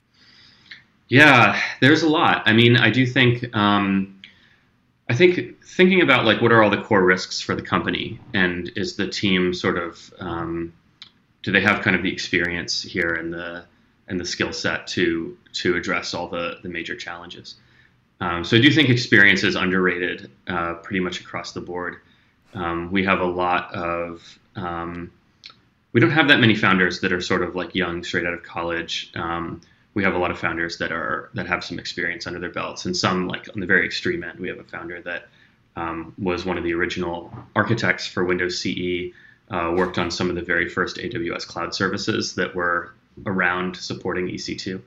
Yeah, 1.07 1.59
there's 1.81 2.03
a 2.03 2.09
lot. 2.09 2.44
I 2.45 2.53
mean, 2.53 2.77
I 2.77 2.91
do 2.91 3.07
think 3.07 3.56
um, 3.56 4.21
I 5.09 5.15
think 5.15 5.63
thinking 5.65 6.01
about 6.01 6.25
like 6.25 6.39
what 6.39 6.51
are 6.51 6.62
all 6.62 6.69
the 6.69 6.83
core 6.83 7.03
risks 7.03 7.41
for 7.41 7.56
the 7.56 7.63
company, 7.63 8.19
and 8.36 8.71
is 8.75 8.95
the 8.95 9.07
team 9.07 9.56
sort 9.56 9.80
of 9.80 10.13
um, 10.19 10.71
do 11.41 11.51
they 11.51 11.62
have 11.62 11.81
kind 11.81 11.95
of 11.95 12.03
the 12.03 12.12
experience 12.12 12.83
here 12.83 13.13
and 13.13 13.33
the 13.33 13.65
and 14.10 14.20
the 14.20 14.26
skill 14.26 14.52
set 14.52 14.88
to 14.88 15.38
to 15.54 15.76
address 15.76 16.14
all 16.14 16.28
the 16.28 16.58
the 16.64 16.70
major 16.70 16.96
challenges. 16.96 17.56
Um, 18.22 18.44
so 18.44 18.58
I 18.58 18.62
do 18.62 18.70
think 18.70 18.90
experience 18.90 19.44
is 19.44 19.56
underrated 19.56 20.30
uh, 20.48 20.74
pretty 20.76 21.00
much 21.00 21.22
across 21.22 21.54
the 21.54 21.62
board. 21.62 21.98
Um, 22.54 22.92
we 22.92 23.06
have 23.06 23.22
a 23.22 23.26
lot 23.26 23.74
of 23.74 24.40
um, 24.56 25.12
we 25.94 26.02
don't 26.02 26.12
have 26.12 26.28
that 26.28 26.40
many 26.40 26.56
founders 26.56 27.00
that 27.02 27.14
are 27.14 27.22
sort 27.22 27.44
of 27.44 27.56
like 27.56 27.74
young, 27.76 28.04
straight 28.04 28.26
out 28.26 28.34
of 28.34 28.44
college. 28.44 29.12
Um, 29.16 29.62
we 29.94 30.04
have 30.04 30.14
a 30.14 30.18
lot 30.18 30.32
of 30.32 30.40
founders 30.40 30.78
that 30.78 30.92
are 30.92 31.30
that 31.34 31.48
have 31.48 31.64
some 31.64 31.80
experience 31.80 32.28
under 32.28 32.40
their 32.40 32.52
belts, 32.52 32.86
and 32.86 32.96
some 32.96 33.28
like 33.28 33.48
on 33.54 33.60
the 33.60 33.66
very 33.66 33.86
extreme 33.86 34.24
end, 34.24 34.40
we 34.40 34.50
have 34.50 34.60
a 34.60 34.64
founder 34.64 35.02
that 35.02 35.30
um, 35.76 36.14
was 36.18 36.46
one 36.46 36.58
of 36.58 36.64
the 36.64 36.74
original 36.74 37.34
architects 37.56 38.06
for 38.06 38.26
Windows 38.26 38.60
CE 38.60 39.14
uh, 39.52 39.74
worked 39.76 39.98
on 39.98 40.12
some 40.12 40.30
of 40.30 40.36
the 40.36 40.42
very 40.42 40.68
first 40.68 40.98
AWS 40.98 41.48
cloud 41.48 41.74
services 41.74 42.36
that 42.36 42.54
were 42.54 42.94
around 43.25 43.75
supporting 43.75 44.27
EC2. 44.27 44.81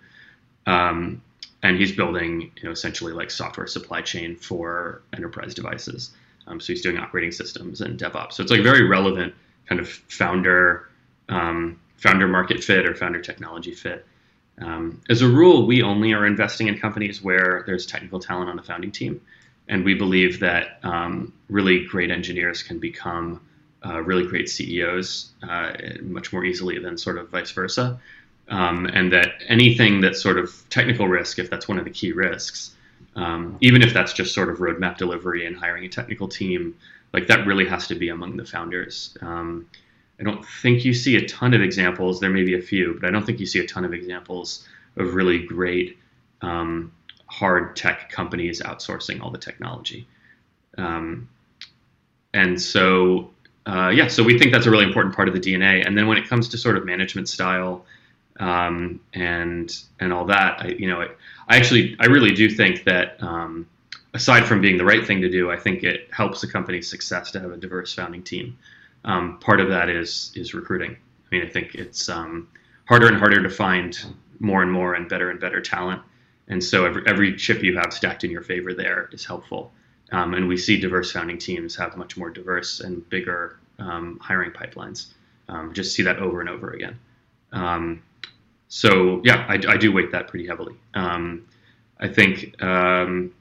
Um, 0.66 1.22
and 1.62 1.76
he's 1.76 1.92
building, 1.92 2.52
you 2.56 2.64
know, 2.64 2.70
essentially 2.70 3.12
like 3.12 3.30
software 3.30 3.66
supply 3.66 4.02
chain 4.02 4.36
for 4.36 5.02
enterprise 5.12 5.54
devices. 5.54 6.10
Um, 6.46 6.60
so 6.60 6.72
he's 6.72 6.82
doing 6.82 6.98
operating 6.98 7.30
systems 7.30 7.80
and 7.80 7.98
DevOps. 7.98 8.32
So 8.32 8.42
it's 8.42 8.50
like 8.50 8.62
very 8.62 8.86
relevant 8.86 9.34
kind 9.66 9.80
of 9.80 9.88
founder 9.88 10.88
um, 11.28 11.80
founder 11.96 12.26
market 12.26 12.64
fit 12.64 12.84
or 12.84 12.94
founder 12.94 13.20
technology 13.20 13.72
fit. 13.72 14.04
Um, 14.60 15.00
as 15.08 15.22
a 15.22 15.28
rule, 15.28 15.66
we 15.66 15.82
only 15.82 16.12
are 16.12 16.26
investing 16.26 16.66
in 16.66 16.78
companies 16.78 17.22
where 17.22 17.62
there's 17.66 17.86
technical 17.86 18.18
talent 18.18 18.50
on 18.50 18.56
the 18.56 18.62
founding 18.62 18.90
team, 18.90 19.20
and 19.68 19.84
we 19.84 19.94
believe 19.94 20.40
that 20.40 20.78
um, 20.82 21.32
really 21.48 21.86
great 21.86 22.10
engineers 22.10 22.62
can 22.62 22.78
become 22.78 23.40
uh, 23.84 24.00
really 24.02 24.26
great 24.26 24.48
CEOs 24.48 25.30
uh, 25.48 25.72
much 26.02 26.32
more 26.32 26.44
easily 26.44 26.78
than 26.78 26.98
sort 26.98 27.18
of 27.18 27.30
vice 27.30 27.52
versa. 27.52 28.00
Um, 28.48 28.86
and 28.86 29.12
that 29.12 29.34
anything 29.48 30.00
that's 30.00 30.20
sort 30.20 30.38
of 30.38 30.52
technical 30.68 31.08
risk, 31.08 31.38
if 31.38 31.48
that's 31.48 31.68
one 31.68 31.78
of 31.78 31.84
the 31.84 31.90
key 31.90 32.12
risks, 32.12 32.74
um, 33.16 33.56
even 33.60 33.82
if 33.82 33.94
that's 33.94 34.12
just 34.12 34.34
sort 34.34 34.50
of 34.50 34.58
roadmap 34.58 34.98
delivery 34.98 35.46
and 35.46 35.56
hiring 35.56 35.84
a 35.84 35.88
technical 35.88 36.28
team, 36.28 36.76
like 37.12 37.28
that 37.28 37.46
really 37.46 37.66
has 37.66 37.86
to 37.88 37.94
be 37.94 38.08
among 38.08 38.36
the 38.36 38.44
founders. 38.44 39.16
Um, 39.20 39.68
I 40.20 40.24
don't 40.24 40.44
think 40.44 40.84
you 40.84 40.92
see 40.92 41.16
a 41.16 41.26
ton 41.26 41.54
of 41.54 41.62
examples. 41.62 42.20
There 42.20 42.30
may 42.30 42.44
be 42.44 42.56
a 42.56 42.62
few, 42.62 42.98
but 43.00 43.08
I 43.08 43.10
don't 43.10 43.24
think 43.24 43.40
you 43.40 43.46
see 43.46 43.60
a 43.60 43.66
ton 43.66 43.84
of 43.84 43.92
examples 43.92 44.66
of 44.96 45.14
really 45.14 45.44
great 45.44 45.98
um, 46.42 46.92
hard 47.26 47.76
tech 47.76 48.10
companies 48.10 48.60
outsourcing 48.60 49.22
all 49.22 49.30
the 49.30 49.38
technology. 49.38 50.06
Um, 50.76 51.28
and 52.34 52.60
so 52.60 53.30
uh, 53.66 53.90
yeah, 53.94 54.08
so 54.08 54.22
we 54.22 54.38
think 54.38 54.52
that's 54.52 54.66
a 54.66 54.70
really 54.70 54.84
important 54.84 55.14
part 55.14 55.28
of 55.28 55.34
the 55.34 55.40
DNA. 55.40 55.86
And 55.86 55.96
then 55.96 56.06
when 56.06 56.18
it 56.18 56.28
comes 56.28 56.48
to 56.48 56.58
sort 56.58 56.76
of 56.76 56.84
management 56.84 57.28
style 57.28 57.84
um, 58.40 59.00
and 59.12 59.74
and 60.00 60.12
all 60.12 60.24
that, 60.26 60.60
I, 60.60 60.68
you 60.68 60.88
know, 60.88 61.00
I, 61.00 61.08
I 61.48 61.56
actually 61.56 61.96
I 62.00 62.06
really 62.06 62.34
do 62.34 62.48
think 62.48 62.84
that 62.84 63.22
um, 63.22 63.66
aside 64.14 64.46
from 64.46 64.60
being 64.60 64.78
the 64.78 64.84
right 64.84 65.06
thing 65.06 65.20
to 65.20 65.30
do, 65.30 65.50
I 65.50 65.56
think 65.56 65.82
it 65.82 66.08
helps 66.12 66.42
a 66.42 66.48
company's 66.50 66.88
success 66.88 67.30
to 67.32 67.40
have 67.40 67.52
a 67.52 67.56
diverse 67.56 67.94
founding 67.94 68.22
team. 68.22 68.58
Um, 69.04 69.38
part 69.38 69.60
of 69.60 69.68
that 69.68 69.88
is 69.88 70.32
is 70.34 70.54
recruiting. 70.54 70.92
I 70.92 71.34
mean, 71.34 71.46
I 71.46 71.48
think 71.48 71.74
it's 71.74 72.08
um, 72.08 72.48
harder 72.86 73.08
and 73.08 73.16
harder 73.16 73.42
to 73.42 73.50
find 73.50 73.98
more 74.38 74.62
and 74.62 74.72
more 74.72 74.94
and 74.94 75.08
better 75.08 75.30
and 75.30 75.40
better 75.40 75.60
talent. 75.60 76.02
And 76.48 76.62
so 76.62 76.84
every, 76.84 77.02
every 77.06 77.36
chip 77.36 77.62
you 77.62 77.78
have 77.78 77.92
stacked 77.92 78.24
in 78.24 78.30
your 78.30 78.42
favor 78.42 78.74
there 78.74 79.08
is 79.12 79.24
helpful. 79.24 79.72
Um, 80.10 80.34
and 80.34 80.48
we 80.48 80.56
see 80.56 80.78
diverse 80.78 81.12
founding 81.12 81.38
teams 81.38 81.74
have 81.76 81.96
much 81.96 82.16
more 82.16 82.28
diverse 82.28 82.80
and 82.80 83.08
bigger 83.08 83.58
um, 83.78 84.18
hiring 84.20 84.50
pipelines. 84.50 85.12
Just 85.72 85.94
see 85.94 86.02
that 86.02 86.18
over 86.18 86.40
and 86.40 86.48
over 86.48 86.70
again. 86.70 86.98
Um, 87.52 88.02
so 88.74 89.20
yeah, 89.22 89.44
I, 89.50 89.60
I, 89.68 89.76
do 89.76 89.92
weight 89.92 90.10
that 90.12 90.28
pretty 90.28 90.46
heavily. 90.46 90.74
Um, 90.94 91.46
I 92.00 92.08
think 92.08 92.60
um, 92.62 93.34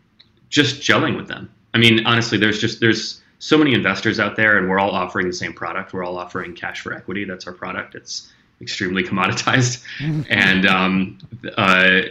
just 0.50 0.82
gelling 0.82 1.16
with 1.16 1.30
them. 1.30 1.50
I 1.74 1.78
mean, 1.78 2.06
honestly, 2.06 2.38
there's 2.38 2.60
just 2.60 2.82
there's 2.82 3.22
so 3.40 3.58
many 3.58 3.74
investors 3.74 4.20
out 4.20 4.36
there, 4.36 4.58
and 4.58 4.70
we're 4.70 4.78
all 4.78 4.92
offering 4.92 5.28
the 5.28 5.34
same 5.34 5.54
product. 5.54 5.94
We're 5.94 6.04
all 6.04 6.18
offering 6.18 6.54
cash 6.54 6.82
for 6.82 6.92
equity. 6.92 7.24
That's 7.24 7.48
our 7.48 7.54
product. 7.54 7.96
It's 7.96 8.30
extremely 8.60 9.04
commoditized, 9.10 9.86
and 10.30 10.66
um, 10.66 11.18
uh, 11.56 12.02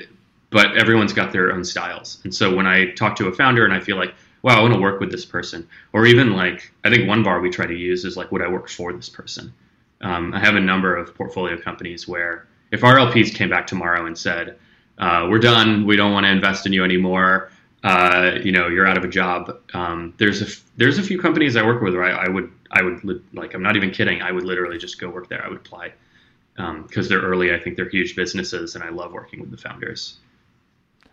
but 0.49 0.79
everyone's 0.79 1.13
got 1.13 1.31
their 1.31 1.53
own 1.53 1.63
styles. 1.63 2.23
And 2.25 2.35
so 2.35 2.55
when 2.55 2.67
I 2.67 2.93
talk 2.93 3.17
to 3.17 3.27
a 3.27 3.35
founder 3.35 3.67
and 3.67 3.75
I 3.75 3.81
feel 3.81 3.99
like, 3.99 4.15
wow, 4.41 4.57
I 4.57 4.63
want 4.63 4.73
to 4.73 4.81
work 4.81 4.99
with 4.99 5.13
this 5.13 5.27
person, 5.27 5.69
or 5.93 6.07
even 6.07 6.33
like 6.33 6.73
I 6.85 6.89
think 6.89 7.07
one 7.07 7.23
bar 7.23 7.41
we 7.41 7.51
try 7.51 7.67
to 7.67 7.77
use 7.77 8.07
is 8.07 8.17
like, 8.17 8.33
would 8.33 8.41
I 8.41 8.49
work 8.49 8.71
for 8.71 8.95
this 8.95 9.11
person? 9.11 9.53
Um, 10.01 10.33
I 10.33 10.41
have 10.41 10.55
a 10.55 10.61
number 10.61 10.97
of 10.97 11.15
portfolio 11.15 11.61
companies 11.61 12.09
where 12.09 12.47
if 12.71 12.85
our 12.85 12.97
LPs 12.97 13.35
came 13.35 13.51
back 13.51 13.67
tomorrow 13.67 14.07
and 14.07 14.17
said, 14.17 14.59
uh, 14.99 15.27
"We're 15.31 15.39
done. 15.39 15.87
We 15.87 15.97
don't 15.97 16.13
want 16.13 16.27
to 16.27 16.31
invest 16.31 16.67
in 16.67 16.73
you 16.73 16.85
anymore. 16.85 17.51
Uh, 17.83 18.33
you 18.43 18.53
know, 18.53 18.69
you're 18.69 18.87
out 18.87 18.99
of 18.99 19.05
a 19.05 19.09
job." 19.09 19.59
Um, 19.75 20.15
there's 20.19 20.43
a 20.43 20.61
there's 20.77 20.99
a 20.99 21.03
few 21.03 21.21
companies 21.21 21.57
I 21.57 21.65
work 21.65 21.83
with 21.83 21.95
where 21.95 22.05
I, 22.05 22.27
I 22.27 22.29
would 22.29 22.53
I 22.71 22.83
would 22.83 23.25
like 23.33 23.55
I'm 23.55 23.63
not 23.63 23.77
even 23.77 23.91
kidding. 23.91 24.23
I 24.23 24.33
would 24.33 24.45
literally 24.45 24.79
just 24.79 25.01
go 25.01 25.09
work 25.09 25.29
there. 25.29 25.45
I 25.45 25.49
would 25.49 25.59
apply 25.59 25.93
because 26.55 27.07
um, 27.07 27.09
they're 27.09 27.23
early. 27.23 27.55
I 27.55 27.59
think 27.59 27.77
they're 27.77 27.89
huge 27.89 28.17
businesses, 28.17 28.75
and 28.75 28.85
I 28.85 28.91
love 28.91 29.13
working 29.13 29.41
with 29.41 29.51
the 29.51 29.57
founders. 29.57 30.19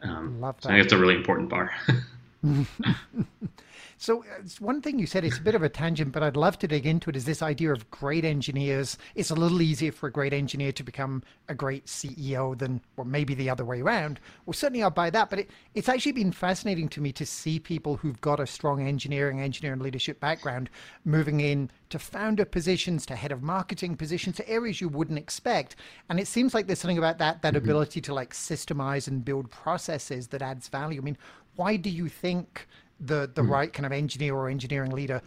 Um, 0.03 0.39
love 0.39 0.55
that. 0.57 0.63
So 0.63 0.69
I 0.69 0.73
think 0.73 0.85
it's 0.85 0.93
a 0.93 0.97
really 0.97 1.15
important 1.15 1.49
bar. 1.49 1.71
So 3.99 4.23
uh, 4.23 4.43
one 4.59 4.81
thing 4.81 4.99
you 4.99 5.07
said, 5.07 5.25
it's 5.25 5.39
a 5.39 5.41
bit 5.41 5.55
of 5.55 5.63
a 5.63 5.69
tangent, 5.69 6.11
but 6.11 6.21
I'd 6.21 6.37
love 6.37 6.59
to 6.59 6.67
dig 6.67 6.85
into 6.85 7.09
it, 7.09 7.15
is 7.15 7.25
this 7.25 7.41
idea 7.41 7.71
of 7.71 7.89
great 7.89 8.23
engineers. 8.23 8.95
It's 9.15 9.31
a 9.31 9.35
little 9.35 9.59
easier 9.59 9.91
for 9.91 10.05
a 10.05 10.11
great 10.11 10.33
engineer 10.33 10.71
to 10.73 10.83
become 10.83 11.23
a 11.49 11.55
great 11.55 11.87
CEO 11.87 12.55
than, 12.55 12.79
or 12.95 13.05
maybe 13.05 13.33
the 13.33 13.49
other 13.49 13.65
way 13.65 13.81
around. 13.81 14.19
Well, 14.45 14.53
certainly 14.53 14.83
I'll 14.83 14.91
buy 14.91 15.09
that, 15.09 15.31
but 15.31 15.39
it, 15.39 15.49
it's 15.73 15.89
actually 15.89 16.11
been 16.11 16.31
fascinating 16.31 16.89
to 16.89 17.01
me 17.01 17.11
to 17.13 17.25
see 17.25 17.59
people 17.59 17.97
who've 17.97 18.21
got 18.21 18.39
a 18.39 18.45
strong 18.45 18.87
engineering, 18.87 19.41
engineering 19.41 19.79
leadership 19.79 20.19
background 20.19 20.69
moving 21.03 21.39
in 21.39 21.71
to 21.89 21.97
founder 21.97 22.45
positions, 22.45 23.03
to 23.07 23.15
head 23.15 23.31
of 23.31 23.41
marketing 23.41 23.97
positions, 23.97 24.35
to 24.35 24.47
areas 24.47 24.79
you 24.79 24.89
wouldn't 24.89 25.17
expect. 25.17 25.75
And 26.09 26.19
it 26.19 26.27
seems 26.27 26.53
like 26.53 26.67
there's 26.67 26.79
something 26.79 26.99
about 26.99 27.17
that, 27.17 27.41
that 27.41 27.55
mm-hmm. 27.55 27.63
ability 27.63 28.01
to 28.01 28.13
like 28.13 28.33
systemize 28.33 29.07
and 29.07 29.25
build 29.25 29.49
processes 29.49 30.27
that 30.27 30.43
adds 30.43 30.67
value. 30.67 31.01
I 31.01 31.03
mean, 31.03 31.17
why 31.55 31.77
do 31.77 31.89
you 31.89 32.07
think 32.07 32.67
the 32.99 33.29
the 33.33 33.41
mm. 33.41 33.49
right 33.49 33.71
kind 33.71 33.85
of 33.85 33.91
engineer 33.91 34.35
or 34.35 34.49
engineering 34.49 34.91
leader 34.91 35.21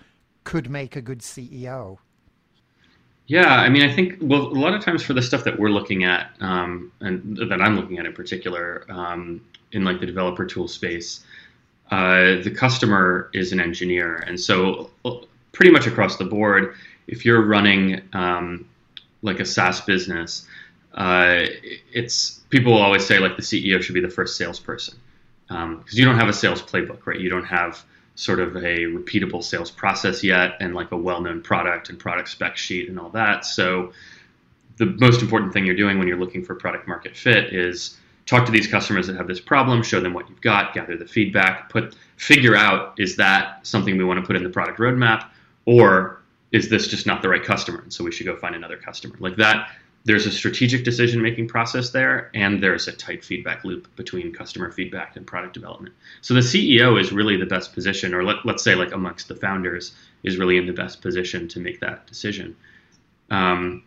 could 0.45 0.71
make 0.71 0.97
a 0.97 1.03
good 1.03 1.21
CEO? 1.21 1.99
Yeah, 3.27 3.55
I 3.55 3.69
mean, 3.69 3.83
I 3.83 3.95
think 3.95 4.17
well, 4.21 4.43
a 4.43 4.59
lot 4.59 4.75
of 4.75 4.85
times 4.85 5.05
for 5.05 5.12
the 5.12 5.23
stuff 5.23 5.45
that 5.45 5.59
we're 5.59 5.71
looking 5.71 6.03
at, 6.03 6.33
um, 6.41 6.91
and 7.00 7.37
that 7.37 7.61
I'm 7.61 7.77
looking 7.77 7.99
at 7.99 8.07
in 8.07 8.12
particular, 8.12 8.85
um, 8.89 9.41
in 9.73 9.85
like 9.85 10.00
the 10.00 10.07
developer 10.07 10.45
tool 10.45 10.67
space, 10.67 11.25
uh, 11.93 12.43
the 12.43 12.50
customer 12.50 13.31
is 13.33 13.53
an 13.53 13.61
engineer, 13.61 14.17
and 14.17 14.41
so 14.41 14.91
uh, 15.05 15.15
pretty 15.53 15.71
much 15.71 15.87
across 15.87 16.17
the 16.17 16.25
board, 16.25 16.75
if 17.07 17.25
you're 17.25 17.45
running 17.45 18.03
um, 18.15 18.69
like 19.23 19.39
a 19.39 19.45
SaaS 19.45 19.81
business, 19.81 20.47
uh, 20.95 21.45
it's 21.93 22.41
people 22.50 22.73
will 22.73 22.83
always 22.83 23.07
say 23.07 23.21
like 23.21 23.37
the 23.37 23.43
CEO 23.43 23.81
should 23.81 23.95
be 23.95 24.00
the 24.00 24.09
first 24.09 24.37
salesperson 24.37 24.99
because 25.50 25.64
um, 25.64 25.99
you 25.99 26.04
don't 26.04 26.16
have 26.16 26.28
a 26.28 26.33
sales 26.33 26.62
playbook, 26.62 27.04
right? 27.07 27.19
You 27.19 27.28
don't 27.28 27.45
have 27.45 27.85
sort 28.14 28.38
of 28.38 28.54
a 28.57 28.85
repeatable 28.85 29.42
sales 29.42 29.71
process 29.71 30.23
yet 30.23 30.57
and 30.61 30.75
like 30.75 30.92
a 30.92 30.97
well-known 30.97 31.42
product 31.42 31.88
and 31.88 31.99
product 31.99 32.28
spec 32.28 32.57
sheet 32.57 32.88
and 32.88 33.00
all 33.00 33.09
that. 33.11 33.45
So 33.45 33.92
the 34.76 34.87
most 34.87 35.23
important 35.23 35.52
thing 35.52 35.66
you're 35.66 35.75
doing 35.75 35.99
when 35.99 36.07
you're 36.07 36.19
looking 36.19 36.45
for 36.45 36.54
product 36.54 36.87
market 36.87 37.16
fit 37.16 37.52
is 37.52 37.99
talk 38.26 38.47
to 38.47 38.52
these 38.52 38.69
customers 38.69 39.09
that 39.09 39.16
have 39.16 39.26
this 39.26 39.40
problem, 39.40 39.83
show 39.83 40.00
them 40.00 40.14
what 40.14 40.28
you've 40.28 40.40
got, 40.40 40.73
gather 40.73 40.97
the 40.97 41.07
feedback, 41.07 41.69
put 41.69 41.97
figure 42.16 42.54
out 42.54 42.95
is 43.00 43.16
that 43.16 43.66
something 43.66 43.97
we 43.97 44.04
want 44.04 44.21
to 44.21 44.26
put 44.26 44.37
in 44.37 44.45
the 44.45 44.50
product 44.50 44.78
roadmap 44.78 45.26
or 45.64 46.23
is 46.52 46.69
this 46.69 46.87
just 46.87 47.07
not 47.07 47.23
the 47.23 47.28
right 47.28 47.42
customer 47.42 47.80
and 47.80 47.92
so 47.92 48.04
we 48.04 48.12
should 48.12 48.26
go 48.26 48.37
find 48.37 48.54
another 48.54 48.76
customer. 48.76 49.16
Like 49.19 49.37
that 49.37 49.69
there's 50.04 50.26
a 50.26 50.33
strategic 50.33 50.85
decision 50.85 51.21
making 51.21 51.49
process 51.49 51.90
there 51.90 52.30
and 52.35 52.62
there's 52.62 52.88
a 52.88 52.92
tight 52.92 53.25
feedback 53.25 53.64
loop 53.64 53.95
between 53.97 54.33
customer 54.33 54.71
feedback 54.73 55.16
and 55.16 55.26
product 55.26 55.52
development. 55.52 55.95
So 56.23 56.35
the 56.35 56.40
ceo 56.40 56.99
is 56.99 57.12
really 57.12 57.37
the 57.37 57.47
best 57.47 57.75
position 57.75 58.14
or 58.14 58.25
let, 58.25 58.45
us 58.47 58.64
say 58.64 58.75
like 58.75 58.92
amongst 58.92 59.28
the 59.28 59.35
founders 59.35 59.95
is 60.23 60.38
really 60.38 60.57
in 60.57 60.66
the 60.66 60.73
best 60.73 61.02
position 61.02 61.49
to 61.49 61.61
make 61.61 61.80
that 61.80 62.07
decision. 62.07 62.57
Um, 63.30 63.85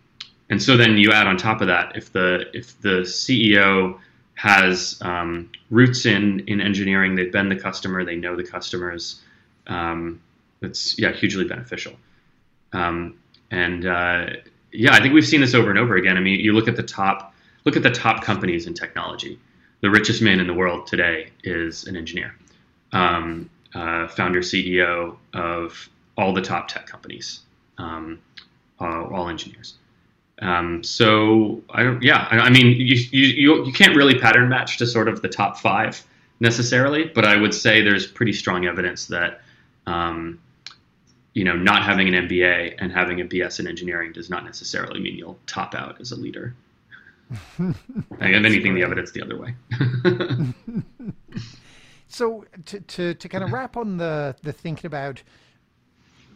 and 0.50 0.62
so 0.62 0.78
then 0.78 0.98
you 0.98 1.12
add 1.12 1.26
on 1.26 1.38
top 1.38 1.62
of 1.62 1.68
that 1.68 1.96
if 1.96 2.12
the 2.12 2.46
if 2.54 2.80
the 2.82 3.02
ceo 3.02 3.98
has 4.36 5.00
um, 5.02 5.50
roots 5.70 6.06
in 6.06 6.42
in 6.48 6.62
engineering 6.62 7.16
they've 7.16 7.32
been 7.32 7.50
the 7.50 7.56
customer 7.56 8.04
they 8.06 8.16
know 8.16 8.36
the 8.36 8.44
customers 8.44 9.22
um, 9.68 10.22
it's 10.64 10.98
yeah 10.98 11.12
hugely 11.12 11.46
beneficial. 11.46 11.94
Um, 12.72 13.20
and 13.52 13.86
uh, 13.86 14.28
yeah, 14.74 14.94
I 14.94 15.02
think 15.02 15.14
we've 15.14 15.26
seen 15.26 15.42
this 15.42 15.54
over 15.54 15.70
and 15.70 15.80
over 15.80 15.96
again. 15.96 16.18
I 16.18 16.20
mean, 16.20 16.40
you 16.40 16.54
look 16.54 16.68
at 16.68 16.76
the 16.76 16.84
top 16.84 17.34
look 17.66 17.78
at 17.78 17.84
the 17.84 17.92
top 17.92 18.24
companies 18.24 18.68
in 18.68 18.74
technology. 18.74 19.40
The 19.82 19.90
richest 19.90 20.22
man 20.22 20.40
in 20.40 20.48
the 20.48 20.54
world 20.54 20.88
today 20.88 21.30
is 21.44 21.86
an 21.86 21.96
engineer, 21.96 22.36
um, 22.92 23.50
uh, 23.74 24.08
founder 24.08 24.42
CEO 24.42 25.18
of 25.34 25.90
all 26.18 26.34
the 26.34 26.42
top 26.42 26.68
tech 26.68 26.88
companies, 26.88 27.42
um, 27.78 28.20
uh, 28.80 29.06
all 29.06 29.30
engineers. 29.30 29.76
Um, 30.40 30.84
so 30.84 31.62
I 31.70 31.84
don't, 31.84 32.02
yeah, 32.02 32.28
I, 32.32 32.40
I 32.40 32.50
mean, 32.50 32.68
you, 32.78 32.96
you, 33.12 33.66
you 33.66 33.74
can't 33.74 33.96
really 33.96 34.20
pattern 34.20 34.50
match 34.50 34.78
to 34.78 34.88
sort 34.88 35.08
of 35.08 35.22
the 35.22 35.30
top 35.30 35.58
five 35.58 36.06
necessarily, 36.40 37.06
but 37.06 37.24
I 37.24 37.38
would 37.38 37.54
say 37.54 37.82
there's 37.82 38.08
pretty 38.08 38.34
strong 38.34 38.66
evidence 38.66 39.08
that 39.08 39.42
um, 39.86 40.40
you 41.34 41.44
know, 41.44 41.56
not 41.56 41.84
having 41.84 42.14
an 42.14 42.28
MBA 42.28 42.76
and 42.78 42.92
having 42.92 43.22
a 43.22 43.26
BS 43.26 43.60
in 43.60 43.68
engineering 43.68 44.12
does 44.12 44.30
not 44.30 44.46
necessarily 44.46 45.00
mean 45.00 45.18
you'll 45.18 45.40
top 45.48 45.74
out 45.74 46.00
as 46.00 46.12
a 46.12 46.16
leader. 46.16 46.56
I 47.60 48.28
have 48.28 48.46
anything, 48.46 48.76
the 48.76 48.84
evidence 48.84 49.12
the 49.12 49.22
other 49.24 49.38
way. 49.38 49.56
so 52.08 52.46
to, 52.66 52.80
to, 52.80 53.14
to 53.16 53.30
kind 53.30 53.44
of 53.44 53.52
wrap 53.52 53.76
on 53.76 53.98
the, 53.98 54.36
the 54.44 54.54
thinking 54.54 54.86
about 54.86 55.24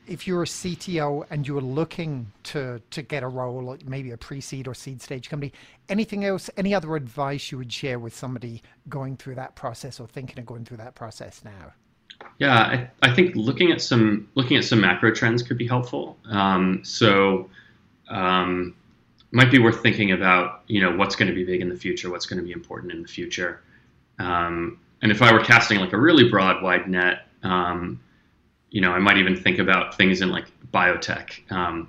if 0.08 0.25
you're 0.25 0.44
a 0.44 0.46
CTO 0.46 1.25
and 1.30 1.48
you're 1.48 1.62
looking 1.62 2.32
to 2.44 2.82
to 2.92 3.01
get 3.01 3.24
a 3.24 3.27
role, 3.27 3.62
like 3.62 3.86
maybe 3.86 4.12
a 4.12 4.18
pre-seed 4.18 4.68
or 4.68 4.74
seed 4.74 5.01
stage 5.01 5.30
company, 5.30 5.51
anything 5.89 6.24
else, 6.24 6.50
any 6.56 6.74
other 6.74 6.96
advice 6.96 7.51
you 7.51 7.58
would 7.58 7.72
share 7.72 8.00
with 8.00 8.16
somebody 8.16 8.63
going 8.88 9.18
through 9.18 9.36
that 9.36 9.56
process 9.56 10.00
or 10.00 10.08
thinking 10.08 10.39
of 10.39 10.46
going 10.46 10.63
through 10.66 10.77
that 10.77 10.96
process 10.96 11.42
now? 11.44 11.74
Yeah, 12.39 12.56
I, 12.56 12.89
I 13.01 13.13
think 13.13 13.36
looking 13.36 13.72
at 13.72 13.82
some 13.82 14.29
looking 14.36 14.58
at 14.58 14.63
some 14.63 14.82
macro 14.82 15.12
trends 15.12 15.41
could 15.41 15.58
be 15.58 15.67
helpful. 15.67 16.17
Um, 16.25 16.82
so, 16.84 17.50
um, 18.10 18.75
might 19.32 19.51
be 19.51 19.60
worth 19.60 19.82
thinking 19.82 20.12
about 20.12 20.62
you 20.67 20.82
know 20.82 20.96
what's 20.96 21.15
going 21.15 21.29
to 21.29 21.36
be 21.36 21.44
big 21.44 21.62
in 21.62 21.70
the 21.70 21.75
future, 21.75 22.12
what's 22.12 22.25
going 22.25 22.39
to 22.39 22.46
be 22.46 22.51
important 22.51 22.91
in 22.91 23.01
the 23.01 23.08
future. 23.08 23.62
Um, 24.20 24.79
and 25.01 25.12
if 25.12 25.22
I 25.22 25.32
were 25.32 25.44
casting 25.44 25.79
like 25.79 25.94
a 25.94 25.98
really 25.98 26.29
broad, 26.29 26.62
wide 26.63 26.88
net, 26.88 27.27
um, 27.44 28.00
you 28.70 28.82
know, 28.82 28.91
I 28.91 29.00
might 29.00 29.17
even 29.17 29.36
think 29.36 29.60
about 29.60 29.96
things 29.96 30.22
in 30.22 30.29
like 30.29 30.46
biotech. 30.72 31.51
Um, 31.51 31.88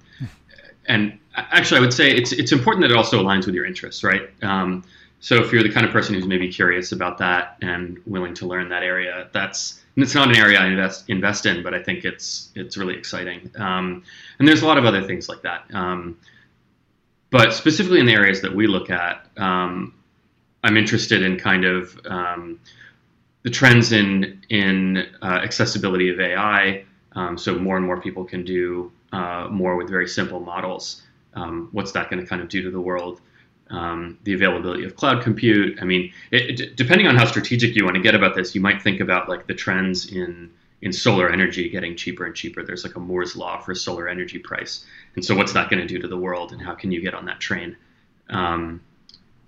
and 0.87 1.19
actually, 1.37 1.79
I 1.79 1.81
would 1.81 1.93
say 1.93 2.11
it's 2.11 2.33
it's 2.33 2.53
important 2.53 2.83
that 2.83 2.91
it 2.91 2.97
also 2.97 3.23
aligns 3.23 3.47
with 3.47 3.55
your 3.55 3.67
interests, 3.67 4.03
right? 4.03 4.31
Um, 4.43 4.85
so 5.21 5.37
if 5.43 5.53
you're 5.53 5.63
the 5.63 5.73
kind 5.73 5.85
of 5.85 5.93
person 5.93 6.15
who's 6.15 6.27
maybe 6.27 6.49
curious 6.49 6.93
about 6.93 7.19
that 7.19 7.57
and 7.61 7.99
willing 8.07 8.35
to 8.35 8.47
learn 8.47 8.69
that 8.69 8.83
area, 8.83 9.29
that's 9.33 9.83
it's 10.03 10.15
not 10.15 10.29
an 10.29 10.37
area 10.37 10.59
I 10.59 10.67
invest 10.67 11.09
invest 11.11 11.47
in, 11.47 11.63
but 11.63 11.75
I 11.75 11.83
think 11.83 12.05
it's 12.05 12.51
it's 12.55 12.77
really 12.77 12.95
exciting. 12.97 13.51
Um, 13.57 14.05
and 14.39 14.47
there's 14.47 14.63
a 14.63 14.67
lot 14.67 14.79
of 14.79 14.85
other 14.85 15.03
things 15.03 15.29
like 15.29 15.43
that. 15.43 15.65
Um, 15.73 16.19
but 17.31 17.53
specifically 17.53 18.01
in 18.01 18.07
the 18.07 18.15
areas 18.15 18.41
that 18.43 18.55
we 18.55 18.67
look 18.67 18.91
at, 18.91 19.27
um, 19.37 19.95
I'm 20.65 20.77
interested 20.77 21.23
in 21.23 21.39
kind 21.39 21.65
of 21.65 22.01
um, 22.07 22.61
the 23.43 23.51
trends 23.51 23.93
in 23.93 24.43
in 24.49 25.09
uh, 25.21 25.41
accessibility 25.43 26.11
of 26.11 26.21
AI. 26.21 26.85
Um, 27.13 27.37
so 27.37 27.59
more 27.59 27.77
and 27.77 27.85
more 27.85 28.01
people 28.01 28.25
can 28.25 28.45
do 28.45 28.93
uh, 29.13 29.49
more 29.51 29.77
with 29.77 29.89
very 29.89 30.07
simple 30.07 30.41
models. 30.41 31.03
Um, 31.35 31.69
what's 31.73 31.93
that 31.93 32.11
going 32.11 32.23
to 32.23 32.27
kind 32.27 32.41
of 32.41 32.49
do 32.49 32.63
to 32.63 32.71
the 32.71 32.81
world? 32.81 33.21
Um, 33.71 34.19
the 34.25 34.35
availability 34.35 34.85
of 34.85 34.97
cloud 34.97 35.23
compute. 35.23 35.79
I 35.81 35.85
mean, 35.85 36.13
it, 36.31 36.61
it, 36.61 36.77
depending 36.77 37.07
on 37.07 37.17
how 37.17 37.27
strategic 37.27 37.75
you 37.75 37.85
want 37.85 37.97
to 37.97 38.03
get 38.03 38.15
about 38.15 38.35
this, 38.35 38.55
you 38.55 38.61
might 38.61 38.83
think 38.83 39.01
about 39.01 39.29
like 39.29 39.47
the 39.47 39.55
trends 39.55 40.13
in 40.13 40.51
in 40.81 40.93
solar 40.93 41.29
energy 41.29 41.69
getting 41.69 41.97
cheaper 41.97 42.25
and 42.25 42.35
cheaper. 42.37 42.63
There's 42.63 42.85
like 42.85 42.95
a 42.95 43.01
Moore's 43.01 43.35
law 43.35 43.61
for 43.61 43.75
solar 43.75 44.09
energy 44.09 44.39
price, 44.39 44.85
and 45.17 45.25
so 45.25 45.35
what's 45.35 45.53
that 45.53 45.71
going 45.71 45.81
to 45.81 45.87
do 45.87 45.99
to 45.99 46.09
the 46.09 46.17
world, 46.17 46.53
and 46.53 46.63
how 46.63 46.75
can 46.75 46.93
you 46.93 47.01
get 47.01 47.15
on 47.15 47.25
that 47.27 47.41
train? 47.41 47.77
Um, 48.31 48.81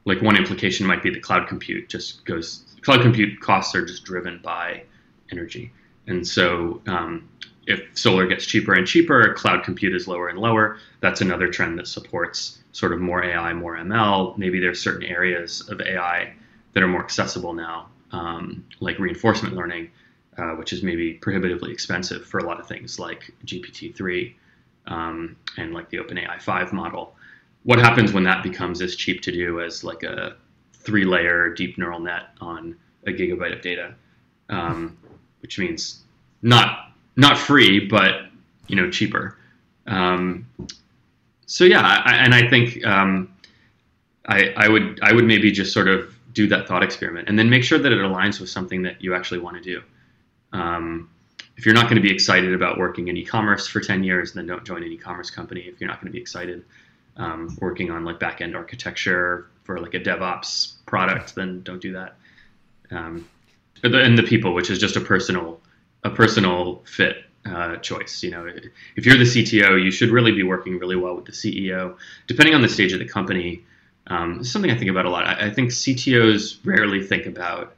like 0.04 0.22
one 0.22 0.36
implication 0.36 0.86
might 0.86 1.02
be 1.02 1.10
the 1.10 1.20
cloud 1.20 1.48
compute 1.48 1.88
just 1.88 2.24
goes. 2.24 2.64
Cloud 2.82 3.02
compute 3.02 3.40
costs 3.40 3.74
are 3.74 3.84
just 3.84 4.04
driven 4.04 4.40
by 4.42 4.82
energy, 5.30 5.72
and 6.06 6.26
so 6.26 6.82
um, 6.86 7.28
if 7.66 7.82
solar 7.94 8.26
gets 8.26 8.46
cheaper 8.46 8.74
and 8.74 8.86
cheaper, 8.86 9.34
cloud 9.34 9.64
compute 9.64 9.94
is 9.94 10.08
lower 10.08 10.28
and 10.28 10.38
lower. 10.38 10.78
That's 11.00 11.20
another 11.20 11.48
trend 11.48 11.78
that 11.78 11.86
supports 11.86 12.58
sort 12.72 12.92
of 12.92 13.00
more 13.00 13.22
AI, 13.22 13.52
more 13.52 13.76
ML. 13.76 14.36
Maybe 14.38 14.60
there's 14.60 14.80
certain 14.80 15.04
areas 15.04 15.68
of 15.68 15.80
AI 15.80 16.32
that 16.72 16.82
are 16.82 16.88
more 16.88 17.02
accessible 17.02 17.52
now, 17.52 17.88
um, 18.12 18.64
like 18.80 18.98
reinforcement 18.98 19.54
learning, 19.54 19.90
uh, 20.38 20.52
which 20.52 20.72
is 20.72 20.82
maybe 20.82 21.14
prohibitively 21.14 21.72
expensive 21.72 22.24
for 22.24 22.38
a 22.38 22.44
lot 22.44 22.60
of 22.60 22.66
things 22.66 22.98
like 22.98 23.32
GPT-3 23.44 24.34
um, 24.86 25.36
and 25.56 25.74
like 25.74 25.90
the 25.90 25.98
OpenAI 25.98 26.40
5 26.40 26.72
model. 26.72 27.14
What 27.64 27.78
happens 27.78 28.12
when 28.12 28.24
that 28.24 28.42
becomes 28.42 28.80
as 28.80 28.96
cheap 28.96 29.20
to 29.22 29.32
do 29.32 29.60
as 29.60 29.84
like 29.84 30.02
a 30.02 30.36
three 30.72 31.04
layer 31.04 31.52
deep 31.52 31.76
neural 31.76 32.00
net 32.00 32.30
on 32.40 32.76
a 33.06 33.10
gigabyte 33.10 33.54
of 33.54 33.60
data, 33.60 33.94
um, 34.48 34.96
which 35.40 35.58
means 35.58 36.04
not 36.42 36.89
not 37.16 37.38
free, 37.38 37.86
but 37.86 38.26
you 38.68 38.76
know 38.76 38.90
cheaper. 38.90 39.36
Um, 39.86 40.46
so 41.46 41.64
yeah, 41.64 41.82
I, 41.82 42.14
and 42.14 42.34
I 42.34 42.48
think 42.48 42.84
um, 42.86 43.34
I, 44.26 44.52
I 44.56 44.68
would 44.68 45.00
I 45.02 45.12
would 45.12 45.24
maybe 45.24 45.50
just 45.50 45.72
sort 45.72 45.88
of 45.88 46.14
do 46.32 46.46
that 46.46 46.68
thought 46.68 46.82
experiment 46.82 47.28
and 47.28 47.38
then 47.38 47.50
make 47.50 47.64
sure 47.64 47.78
that 47.78 47.90
it 47.90 47.98
aligns 47.98 48.40
with 48.40 48.48
something 48.48 48.82
that 48.82 49.02
you 49.02 49.14
actually 49.14 49.40
want 49.40 49.56
to 49.56 49.62
do. 49.62 49.82
Um, 50.52 51.10
if 51.56 51.66
you're 51.66 51.74
not 51.74 51.84
going 51.84 51.96
to 51.96 52.02
be 52.02 52.12
excited 52.12 52.54
about 52.54 52.78
working 52.78 53.08
in 53.08 53.16
e-commerce 53.16 53.66
for 53.66 53.80
10 53.80 54.02
years, 54.02 54.32
then 54.32 54.46
don't 54.46 54.64
join 54.64 54.82
an 54.82 54.90
e-commerce 54.90 55.30
company. 55.30 55.60
If 55.62 55.80
you're 55.80 55.88
not 55.88 56.00
going 56.00 56.06
to 56.06 56.12
be 56.12 56.20
excited 56.20 56.64
um, 57.16 57.56
working 57.60 57.90
on 57.90 58.04
like 58.04 58.18
back-end 58.18 58.56
architecture 58.56 59.48
for 59.64 59.78
like 59.78 59.94
a 59.94 60.00
DevOps 60.00 60.74
product, 60.86 61.34
then 61.34 61.62
don't 61.62 61.82
do 61.82 61.92
that. 61.92 62.16
Um, 62.90 63.28
and 63.82 64.16
the 64.16 64.22
people, 64.22 64.54
which 64.54 64.70
is 64.70 64.78
just 64.78 64.96
a 64.96 65.00
personal 65.00 65.59
a 66.04 66.10
personal 66.10 66.82
fit 66.86 67.24
uh, 67.44 67.76
choice. 67.76 68.22
You 68.22 68.30
know, 68.30 68.46
if 68.96 69.06
you're 69.06 69.16
the 69.16 69.24
CTO, 69.24 69.82
you 69.82 69.90
should 69.90 70.10
really 70.10 70.32
be 70.32 70.42
working 70.42 70.78
really 70.78 70.96
well 70.96 71.14
with 71.14 71.24
the 71.24 71.32
CEO. 71.32 71.96
Depending 72.26 72.54
on 72.54 72.62
the 72.62 72.68
stage 72.68 72.92
of 72.92 72.98
the 72.98 73.08
company, 73.08 73.64
um, 74.06 74.44
something 74.44 74.70
I 74.70 74.76
think 74.76 74.90
about 74.90 75.06
a 75.06 75.10
lot. 75.10 75.26
I, 75.26 75.46
I 75.46 75.50
think 75.50 75.70
CTOs 75.70 76.58
rarely 76.64 77.02
think 77.02 77.26
about, 77.26 77.74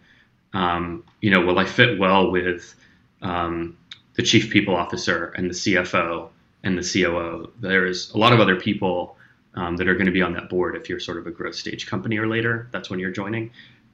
um, 0.52 1.05
you 1.21 1.31
know, 1.31 1.41
will 1.41 1.59
I 1.59 1.64
fit 1.64 1.99
well 1.99 2.31
with 2.31 2.75
um, 3.21 3.76
the 4.14 4.23
chief 4.23 4.50
people 4.50 4.75
officer 4.75 5.33
and 5.37 5.50
the 5.50 5.55
CFO 5.55 6.29
and 6.64 6.79
the 6.79 6.83
COO? 6.83 7.50
There's 7.61 8.11
a 8.12 8.19
lot 8.19 8.33
of 8.33 8.41
other 8.41 8.57
people 8.57 9.17
um, 9.55 9.76
that 9.76 9.88
are 9.88 9.95
going 9.95 10.07
to 10.07 10.12
be 10.12 10.23
on 10.23 10.33
that 10.33 10.49
board 10.49 10.76
if 10.76 10.88
you're 10.88 11.00
sort 11.00 11.19
of 11.19 11.26
a 11.26 11.31
growth 11.31 11.55
stage 11.55 11.87
company 11.87 12.17
or 12.19 12.26
later. 12.26 12.69
That's 12.73 12.88
when 12.88 12.99
you're 12.99 13.11
joining. 13.11 13.50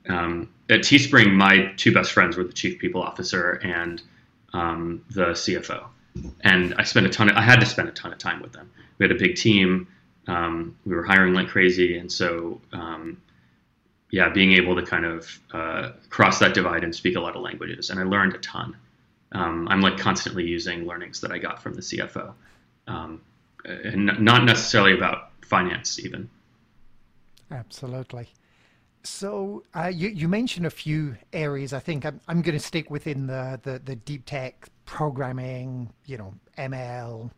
Um, 0.09 0.49
at 0.71 0.81
Teespring, 0.81 1.33
my 1.35 1.73
two 1.77 1.93
best 1.93 2.13
friends 2.13 2.37
were 2.37 2.45
the 2.45 2.53
chief 2.53 2.79
people 2.79 3.03
officer 3.03 3.53
and 3.65 4.01
um, 4.53 5.05
the 5.11 5.27
CFO, 5.27 5.87
and 6.43 6.75
I 6.79 6.85
spent 6.85 7.07
a 7.07 7.11
ton. 7.11 7.31
Of, 7.31 7.37
I 7.37 7.43
had 7.43 7.61
to 7.61 7.67
spend 7.67 7.89
a 7.89 7.93
ton 7.93 8.13
of 8.13 8.19
time 8.19 8.41
with 8.41 8.53
them. 8.53 8.71
We 8.99 9.05
had 9.05 9.13
a 9.13 9.19
big 9.19 9.37
team. 9.37 9.89
Um, 10.27 10.77
we 10.85 10.95
were 10.95 11.05
hiring 11.05 11.35
like 11.35 11.49
crazy, 11.49 11.99
and 11.99 12.11
so 12.11 12.61
um, 12.73 13.21
yeah, 14.11 14.29
being 14.29 14.53
able 14.53 14.75
to 14.77 14.83
kind 14.83 15.05
of 15.05 15.39
uh, 15.53 15.93
cross 16.11 16.39
that 16.39 16.55
divide 16.55 16.85
and 16.85 16.95
speak 16.95 17.17
a 17.17 17.21
lot 17.21 17.37
of 17.37 17.43
languages, 17.43 17.91
and 17.91 18.01
I 18.01 18.05
learned 18.05 18.35
a 18.35 18.39
ton. 18.39 18.77
Um, 19.33 19.69
I'm 19.69 19.81
like 19.81 19.99
constantly 19.99 20.47
using 20.47 20.87
learnings 20.87 21.21
that 21.21 21.31
I 21.31 21.39
got 21.39 21.63
from 21.63 21.75
the 21.75 21.83
CFO, 21.83 22.33
um, 22.87 23.21
and 23.65 24.07
not 24.21 24.45
necessarily 24.45 24.95
about 24.95 25.31
finance 25.43 25.99
even. 25.99 26.31
Absolutely. 27.51 28.29
So 29.03 29.63
uh, 29.75 29.91
you, 29.93 30.09
you 30.09 30.29
mentioned 30.29 30.67
a 30.67 30.71
few 30.71 31.17
areas. 31.33 31.73
I 31.73 31.79
think 31.79 32.05
I'm, 32.05 32.21
I'm 32.29 32.43
going 32.43 32.59
to 32.59 32.65
stick 32.65 32.91
within 32.91 33.27
the, 33.27 33.61
the, 33.63 33.79
the 33.79 33.97
deep 33.97 34.25
tech 34.27 34.69
programming, 34.85 35.93
you 36.07 36.19
know, 36.19 36.35
ML, 36.57 37.31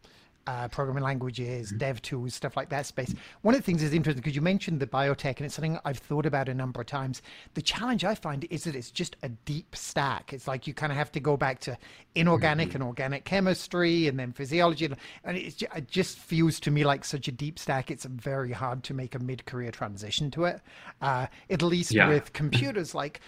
uh, 0.51 0.69
programming 0.69 1.05
languages, 1.05 1.69
mm-hmm. 1.69 1.79
dev 1.79 2.03
tools, 2.03 2.35
stuff 2.35 2.57
like 2.57 2.71
that 2.71 2.85
space. 2.85 3.15
One 3.43 3.55
of 3.55 3.61
the 3.61 3.65
things 3.65 3.83
is 3.83 3.93
interesting 3.95 4.21
because 4.21 4.35
you 4.35 4.43
mentioned 4.43 4.81
the 4.81 4.87
biotech, 4.87 5.37
and 5.37 5.47
it's 5.47 5.55
something 5.55 5.79
I've 5.85 5.99
thought 5.99 6.27
about 6.27 6.49
a 6.49 6.55
number 6.55 6.81
of 6.81 6.87
times. 6.87 7.23
The 7.55 7.63
challenge 7.63 8.05
I 8.05 8.15
find 8.17 8.45
is 8.51 8.65
that 8.65 8.75
it's 8.75 8.91
just 8.91 9.17
a 9.23 9.29
deep 9.29 9.77
stack. 9.77 10.33
It's 10.33 10.49
like 10.49 10.67
you 10.67 10.75
kind 10.75 10.91
of 10.91 10.99
have 10.99 11.13
to 11.13 11.21
go 11.21 11.37
back 11.37 11.61
to 11.61 11.79
inorganic 12.15 12.69
mm-hmm. 12.69 12.77
and 12.77 12.85
organic 12.85 13.25
chemistry, 13.25 14.09
and 14.09 14.19
then 14.19 14.33
physiology, 14.33 14.87
and 15.25 15.37
just, 15.37 15.63
it 15.63 15.89
just 15.89 16.19
feels 16.19 16.59
to 16.61 16.71
me 16.71 16.85
like 16.85 17.05
such 17.05 17.29
a 17.29 17.33
deep 17.33 17.59
stack. 17.59 17.91
It's 17.91 18.05
very 18.05 18.53
hard 18.53 18.83
to 18.85 18.95
make 18.95 19.15
a 19.15 19.21
mid-career 19.21 19.71
transition 19.71 20.31
to 20.33 20.45
it. 20.47 20.61
Uh, 21.01 21.27
at 21.49 21.63
least 21.63 21.93
yeah. 21.93 22.09
with 22.09 22.33
computers, 22.33 22.95
like 22.95 23.21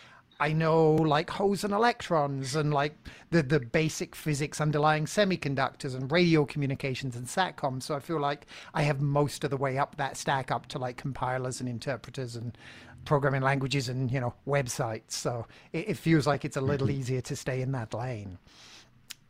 I 0.43 0.53
know 0.53 0.95
like 0.95 1.31
holes 1.31 1.63
and 1.63 1.73
electrons 1.73 2.57
and 2.57 2.75
like 2.75 2.97
the 3.31 3.45
the 3.45 3.61
basic 3.61 4.17
physics 4.17 4.61
underlying 4.61 5.05
semiconductors 5.05 5.95
and 5.95 6.11
radio 6.11 6.45
communications 6.45 7.15
and 7.15 7.29
satcom. 7.29 7.81
So 7.81 7.95
I 7.95 8.01
feel 8.01 8.19
like 8.19 8.47
I 8.75 8.83
have 8.83 9.01
most 9.01 9.45
of 9.45 9.51
the 9.51 9.57
way 9.57 9.79
up 9.79 9.95
that 9.99 10.17
stack 10.17 10.51
up 10.51 10.67
to 10.71 10.81
like 10.81 10.97
compilers 10.97 11.61
and 11.61 11.69
interpreters 11.69 12.35
and 12.35 12.59
programming 13.05 13.43
languages 13.43 13.89
and 13.89 14.11
you 14.11 14.19
know 14.19 14.35
websites. 14.45 15.13
So 15.13 15.47
it, 15.73 15.91
it 15.91 15.97
feels 15.97 16.27
like 16.27 16.45
it's 16.45 16.57
a 16.57 16.61
little 16.61 16.89
mm-hmm. 16.89 16.99
easier 16.99 17.21
to 17.21 17.37
stay 17.37 17.63
in 17.63 17.71
that 17.73 17.95
lane. 17.95 18.37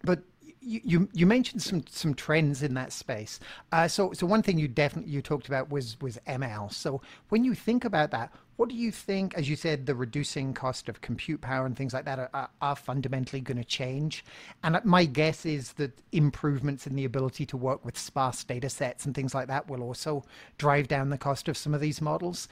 But 0.02 0.22
you, 0.62 1.08
you 1.12 1.26
mentioned 1.26 1.60
some 1.60 1.84
some 1.88 2.14
trends 2.14 2.62
in 2.62 2.72
that 2.74 2.90
space. 2.90 3.38
Uh, 3.70 3.86
so 3.86 4.12
so 4.14 4.26
one 4.26 4.42
thing 4.42 4.58
you 4.58 4.68
definitely 4.68 5.12
you 5.12 5.20
talked 5.20 5.48
about 5.48 5.68
was 5.68 6.00
was 6.00 6.18
ML. 6.26 6.72
So 6.72 7.02
when 7.28 7.44
you 7.44 7.54
think 7.54 7.84
about 7.84 8.12
that, 8.12 8.32
what 8.62 8.68
do 8.68 8.76
you 8.76 8.92
think? 8.92 9.34
As 9.34 9.48
you 9.50 9.56
said, 9.56 9.86
the 9.86 9.94
reducing 9.96 10.54
cost 10.54 10.88
of 10.88 11.00
compute 11.00 11.40
power 11.40 11.66
and 11.66 11.76
things 11.76 11.92
like 11.92 12.04
that 12.04 12.30
are, 12.32 12.48
are 12.60 12.76
fundamentally 12.76 13.40
going 13.40 13.56
to 13.56 13.64
change. 13.64 14.24
And 14.62 14.78
my 14.84 15.04
guess 15.04 15.44
is 15.44 15.72
that 15.72 16.00
improvements 16.12 16.86
in 16.86 16.94
the 16.94 17.04
ability 17.04 17.44
to 17.46 17.56
work 17.56 17.84
with 17.84 17.98
sparse 17.98 18.44
data 18.44 18.70
sets 18.70 19.04
and 19.04 19.16
things 19.16 19.34
like 19.34 19.48
that 19.48 19.68
will 19.68 19.82
also 19.82 20.22
drive 20.58 20.86
down 20.86 21.10
the 21.10 21.18
cost 21.18 21.48
of 21.48 21.56
some 21.56 21.74
of 21.74 21.80
these 21.80 22.00
models 22.00 22.46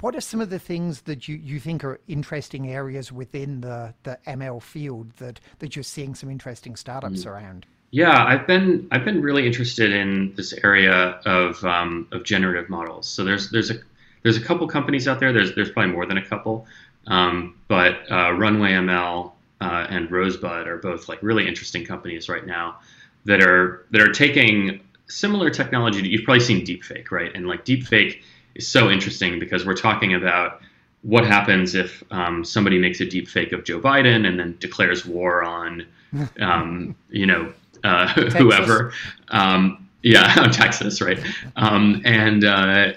what 0.00 0.16
are 0.16 0.20
some 0.20 0.40
of 0.40 0.50
the 0.50 0.58
things 0.58 1.02
that 1.02 1.28
you, 1.28 1.36
you 1.36 1.60
think 1.60 1.84
are 1.84 2.00
interesting 2.08 2.72
areas 2.72 3.12
within 3.12 3.60
the, 3.60 3.94
the 4.02 4.18
ML 4.26 4.60
field 4.60 5.12
that, 5.18 5.38
that 5.60 5.76
you're 5.76 5.84
seeing 5.84 6.16
some 6.16 6.30
interesting 6.30 6.74
startups 6.74 7.24
mm. 7.24 7.30
around? 7.30 7.66
Yeah, 7.92 8.24
I've 8.24 8.44
been 8.44 8.88
I've 8.90 9.04
been 9.04 9.22
really 9.22 9.46
interested 9.46 9.92
in 9.92 10.34
this 10.34 10.52
area 10.64 11.20
of 11.26 11.64
um, 11.64 12.08
of 12.10 12.24
generative 12.24 12.68
models. 12.68 13.06
So 13.06 13.22
there's 13.22 13.50
there's 13.50 13.70
a 13.70 13.76
there's 14.24 14.36
a 14.36 14.40
couple 14.40 14.66
companies 14.66 15.06
out 15.06 15.20
there. 15.20 15.32
There's 15.32 15.54
there's 15.54 15.70
probably 15.70 15.92
more 15.92 16.06
than 16.06 16.16
a 16.18 16.26
couple, 16.26 16.66
um, 17.06 17.56
but 17.68 18.10
uh, 18.10 18.32
Runway 18.32 18.72
ML 18.72 19.30
uh, 19.60 19.86
and 19.88 20.10
Rosebud 20.10 20.66
are 20.66 20.78
both 20.78 21.08
like 21.08 21.22
really 21.22 21.46
interesting 21.46 21.84
companies 21.84 22.28
right 22.28 22.44
now 22.44 22.78
that 23.26 23.42
are 23.42 23.86
that 23.90 24.00
are 24.00 24.12
taking 24.12 24.80
similar 25.06 25.50
technology 25.50 26.00
that 26.00 26.08
you've 26.08 26.24
probably 26.24 26.40
seen 26.40 26.64
deepfake, 26.66 27.10
right? 27.10 27.30
And 27.34 27.46
like 27.46 27.64
deepfake 27.64 28.22
is 28.54 28.66
so 28.66 28.90
interesting 28.90 29.38
because 29.38 29.66
we're 29.66 29.76
talking 29.76 30.14
about 30.14 30.60
what 31.02 31.26
happens 31.26 31.74
if 31.74 32.02
um, 32.10 32.44
somebody 32.44 32.78
makes 32.78 33.00
a 33.00 33.04
deep 33.04 33.28
fake 33.28 33.52
of 33.52 33.64
Joe 33.64 33.78
Biden 33.78 34.26
and 34.26 34.40
then 34.40 34.56
declares 34.58 35.04
war 35.04 35.42
on, 35.44 35.86
um, 36.40 36.96
you 37.10 37.26
know, 37.26 37.52
uh, 37.84 38.08
whoever. 38.30 38.94
Um, 39.28 39.86
yeah, 40.02 40.34
on 40.38 40.50
Texas, 40.52 41.00
right? 41.00 41.18
Um, 41.56 42.02
and 42.04 42.44
uh, 42.44 42.92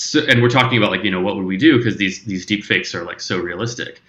so, 0.00 0.20
and 0.26 0.40
we're 0.40 0.48
talking 0.48 0.78
about 0.78 0.90
like 0.90 1.04
you 1.04 1.10
know 1.10 1.20
what 1.20 1.36
would 1.36 1.44
we 1.44 1.58
do 1.58 1.76
because 1.76 1.96
these 1.96 2.24
these 2.24 2.46
deep 2.46 2.64
fakes 2.64 2.94
are 2.94 3.04
like 3.04 3.20
so 3.20 3.38
realistic. 3.38 4.00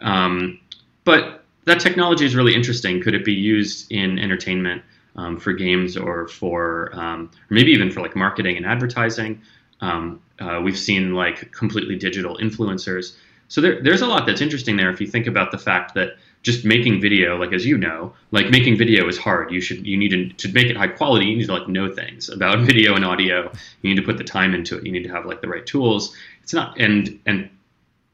Um, 0.00 0.60
but 1.04 1.44
that 1.64 1.80
technology 1.80 2.26
is 2.26 2.36
really 2.36 2.54
interesting. 2.54 3.02
Could 3.02 3.14
it 3.14 3.24
be 3.24 3.32
used 3.32 3.90
in 3.90 4.18
entertainment 4.18 4.82
um, 5.16 5.38
for 5.38 5.54
games 5.54 5.96
or 5.96 6.28
for 6.28 6.90
or 6.94 7.28
maybe 7.48 7.70
even 7.70 7.90
for 7.90 8.02
like 8.02 8.14
marketing 8.14 8.58
and 8.58 8.66
advertising? 8.66 9.40
Um, 9.80 10.20
uh, 10.38 10.60
we've 10.62 10.78
seen 10.78 11.14
like 11.14 11.50
completely 11.52 11.96
digital 11.96 12.36
influencers. 12.36 13.16
So 13.48 13.62
there, 13.62 13.82
there's 13.82 14.02
a 14.02 14.06
lot 14.06 14.26
that's 14.26 14.42
interesting 14.42 14.76
there 14.76 14.90
if 14.90 15.00
you 15.00 15.06
think 15.06 15.26
about 15.26 15.50
the 15.50 15.58
fact 15.58 15.94
that 15.94 16.18
just 16.48 16.64
making 16.64 16.98
video, 17.00 17.36
like 17.36 17.52
as 17.52 17.66
you 17.66 17.76
know, 17.76 18.14
like 18.30 18.48
making 18.48 18.78
video 18.78 19.06
is 19.06 19.18
hard. 19.18 19.52
You 19.52 19.60
should 19.60 19.86
you 19.86 19.98
need 19.98 20.08
to 20.10 20.48
to 20.48 20.52
make 20.54 20.68
it 20.68 20.76
high 20.76 20.88
quality. 20.88 21.26
You 21.26 21.36
need 21.36 21.46
to 21.46 21.52
like 21.52 21.68
know 21.68 21.92
things 21.92 22.30
about 22.30 22.60
video 22.70 22.94
and 22.94 23.04
audio. 23.04 23.52
You 23.82 23.90
need 23.90 24.00
to 24.00 24.06
put 24.06 24.16
the 24.16 24.24
time 24.24 24.54
into 24.54 24.78
it. 24.78 24.86
You 24.86 24.92
need 24.92 25.04
to 25.04 25.10
have 25.10 25.26
like 25.26 25.42
the 25.42 25.48
right 25.48 25.66
tools. 25.66 26.16
It's 26.42 26.54
not 26.54 26.80
and 26.80 27.20
and 27.26 27.50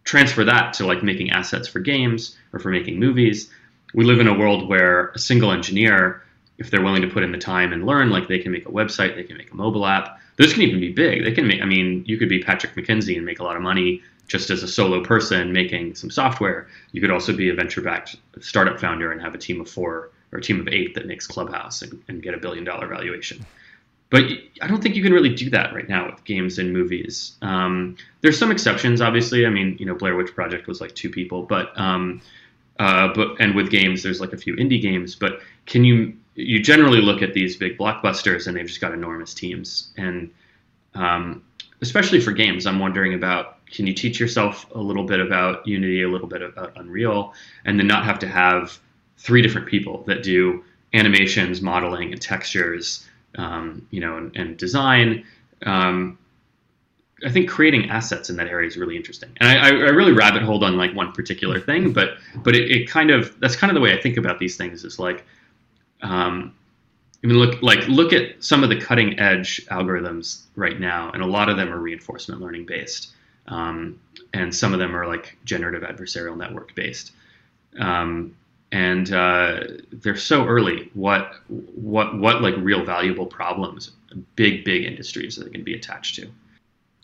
transfer 0.02 0.44
that 0.44 0.74
to 0.74 0.86
like 0.86 1.02
making 1.02 1.30
assets 1.30 1.68
for 1.68 1.78
games 1.78 2.36
or 2.52 2.58
for 2.58 2.70
making 2.70 2.98
movies. 2.98 3.50
We 3.94 4.04
live 4.04 4.18
in 4.18 4.26
a 4.26 4.36
world 4.36 4.68
where 4.68 5.10
a 5.10 5.18
single 5.18 5.52
engineer, 5.52 6.24
if 6.58 6.70
they're 6.70 6.82
willing 6.82 7.02
to 7.02 7.08
put 7.08 7.22
in 7.22 7.30
the 7.30 7.38
time 7.38 7.72
and 7.72 7.86
learn, 7.86 8.10
like 8.10 8.26
they 8.26 8.40
can 8.40 8.50
make 8.50 8.66
a 8.66 8.72
website, 8.72 9.14
they 9.14 9.22
can 9.22 9.36
make 9.36 9.52
a 9.52 9.56
mobile 9.56 9.86
app 9.86 10.18
those 10.36 10.52
can 10.52 10.62
even 10.62 10.80
be 10.80 10.92
big. 10.92 11.24
They 11.24 11.32
can 11.32 11.46
make. 11.46 11.62
I 11.62 11.64
mean, 11.64 12.04
you 12.06 12.18
could 12.18 12.28
be 12.28 12.42
Patrick 12.42 12.74
McKenzie 12.74 13.16
and 13.16 13.24
make 13.24 13.38
a 13.38 13.44
lot 13.44 13.56
of 13.56 13.62
money 13.62 14.02
just 14.26 14.50
as 14.50 14.62
a 14.62 14.68
solo 14.68 15.02
person 15.02 15.52
making 15.52 15.94
some 15.94 16.10
software. 16.10 16.68
You 16.92 17.00
could 17.00 17.10
also 17.10 17.36
be 17.36 17.50
a 17.50 17.54
venture-backed 17.54 18.16
startup 18.40 18.80
founder 18.80 19.12
and 19.12 19.20
have 19.20 19.34
a 19.34 19.38
team 19.38 19.60
of 19.60 19.68
four 19.68 20.10
or 20.32 20.38
a 20.38 20.42
team 20.42 20.60
of 20.60 20.68
eight 20.68 20.94
that 20.94 21.06
makes 21.06 21.26
Clubhouse 21.26 21.82
and, 21.82 22.02
and 22.08 22.22
get 22.22 22.34
a 22.34 22.38
billion-dollar 22.38 22.86
valuation. 22.86 23.44
But 24.10 24.24
I 24.62 24.66
don't 24.66 24.82
think 24.82 24.94
you 24.94 25.02
can 25.02 25.12
really 25.12 25.34
do 25.34 25.50
that 25.50 25.74
right 25.74 25.88
now 25.88 26.10
with 26.10 26.24
games 26.24 26.58
and 26.58 26.72
movies. 26.72 27.36
Um, 27.42 27.96
there's 28.20 28.38
some 28.38 28.50
exceptions, 28.50 29.00
obviously. 29.00 29.46
I 29.46 29.50
mean, 29.50 29.76
you 29.78 29.86
know, 29.86 29.94
Blair 29.94 30.14
Witch 30.14 30.34
Project 30.34 30.66
was 30.68 30.80
like 30.80 30.94
two 30.94 31.10
people, 31.10 31.42
but 31.42 31.78
um, 31.78 32.20
uh, 32.78 33.12
but 33.12 33.40
and 33.40 33.54
with 33.54 33.70
games, 33.70 34.02
there's 34.02 34.20
like 34.20 34.32
a 34.32 34.36
few 34.36 34.54
indie 34.56 34.80
games. 34.80 35.16
But 35.16 35.40
can 35.66 35.84
you 35.84 36.14
you 36.34 36.60
generally 36.60 37.00
look 37.00 37.22
at 37.22 37.34
these 37.34 37.56
big 37.56 37.78
blockbusters 37.78 38.46
and 38.46 38.56
they've 38.56 38.66
just 38.66 38.80
got 38.80 38.92
enormous 38.92 39.34
teams. 39.34 39.92
And 39.96 40.30
um, 40.94 41.44
especially 41.80 42.20
for 42.20 42.32
games, 42.32 42.66
I'm 42.66 42.78
wondering 42.78 43.14
about 43.14 43.53
can 43.74 43.86
you 43.86 43.94
teach 43.94 44.20
yourself 44.20 44.66
a 44.74 44.80
little 44.80 45.04
bit 45.04 45.20
about 45.20 45.66
Unity, 45.66 46.02
a 46.02 46.08
little 46.08 46.28
bit 46.28 46.42
about 46.42 46.72
Unreal, 46.76 47.34
and 47.64 47.78
then 47.78 47.86
not 47.86 48.04
have 48.04 48.18
to 48.20 48.28
have 48.28 48.78
three 49.18 49.42
different 49.42 49.66
people 49.66 50.04
that 50.06 50.22
do 50.22 50.64
animations, 50.92 51.60
modeling, 51.60 52.12
and 52.12 52.22
textures, 52.22 53.06
um, 53.36 53.86
you 53.90 54.00
know, 54.00 54.16
and, 54.16 54.36
and 54.36 54.56
design. 54.56 55.24
Um, 55.66 56.18
I 57.24 57.30
think 57.30 57.48
creating 57.48 57.90
assets 57.90 58.30
in 58.30 58.36
that 58.36 58.48
area 58.48 58.66
is 58.68 58.76
really 58.76 58.96
interesting. 58.96 59.30
And 59.40 59.48
I, 59.48 59.68
I 59.68 59.90
really 59.90 60.12
rabbit 60.12 60.42
hold 60.42 60.62
on 60.62 60.76
like 60.76 60.94
one 60.94 61.12
particular 61.12 61.58
thing, 61.58 61.92
but 61.92 62.18
but 62.42 62.54
it, 62.54 62.70
it 62.70 62.88
kind 62.88 63.10
of 63.10 63.38
that's 63.40 63.56
kind 63.56 63.70
of 63.70 63.74
the 63.74 63.80
way 63.80 63.96
I 63.96 64.00
think 64.00 64.16
about 64.16 64.38
these 64.38 64.56
things. 64.56 64.84
Is 64.84 64.98
like, 64.98 65.24
um, 66.02 66.54
I 67.22 67.26
mean, 67.26 67.38
look 67.38 67.62
like 67.62 67.86
look 67.88 68.12
at 68.12 68.42
some 68.42 68.62
of 68.62 68.68
the 68.68 68.78
cutting 68.78 69.18
edge 69.18 69.64
algorithms 69.66 70.42
right 70.54 70.78
now, 70.78 71.10
and 71.12 71.22
a 71.22 71.26
lot 71.26 71.48
of 71.48 71.56
them 71.56 71.72
are 71.72 71.78
reinforcement 71.78 72.40
learning 72.40 72.66
based, 72.66 73.13
um, 73.46 74.00
and 74.32 74.54
some 74.54 74.72
of 74.72 74.78
them 74.78 74.96
are 74.96 75.06
like 75.06 75.36
generative 75.44 75.82
adversarial 75.82 76.36
network 76.36 76.74
based. 76.74 77.12
Um, 77.78 78.36
and 78.72 79.12
uh, 79.12 79.60
they're 79.92 80.16
so 80.16 80.46
early. 80.46 80.90
What 80.94 81.34
what 81.48 82.18
what 82.18 82.42
like 82.42 82.54
real 82.58 82.84
valuable 82.84 83.26
problems, 83.26 83.92
big 84.34 84.64
big 84.64 84.84
industries 84.84 85.36
that 85.36 85.44
they 85.44 85.50
can 85.50 85.62
be 85.62 85.74
attached 85.74 86.16
to. 86.16 86.28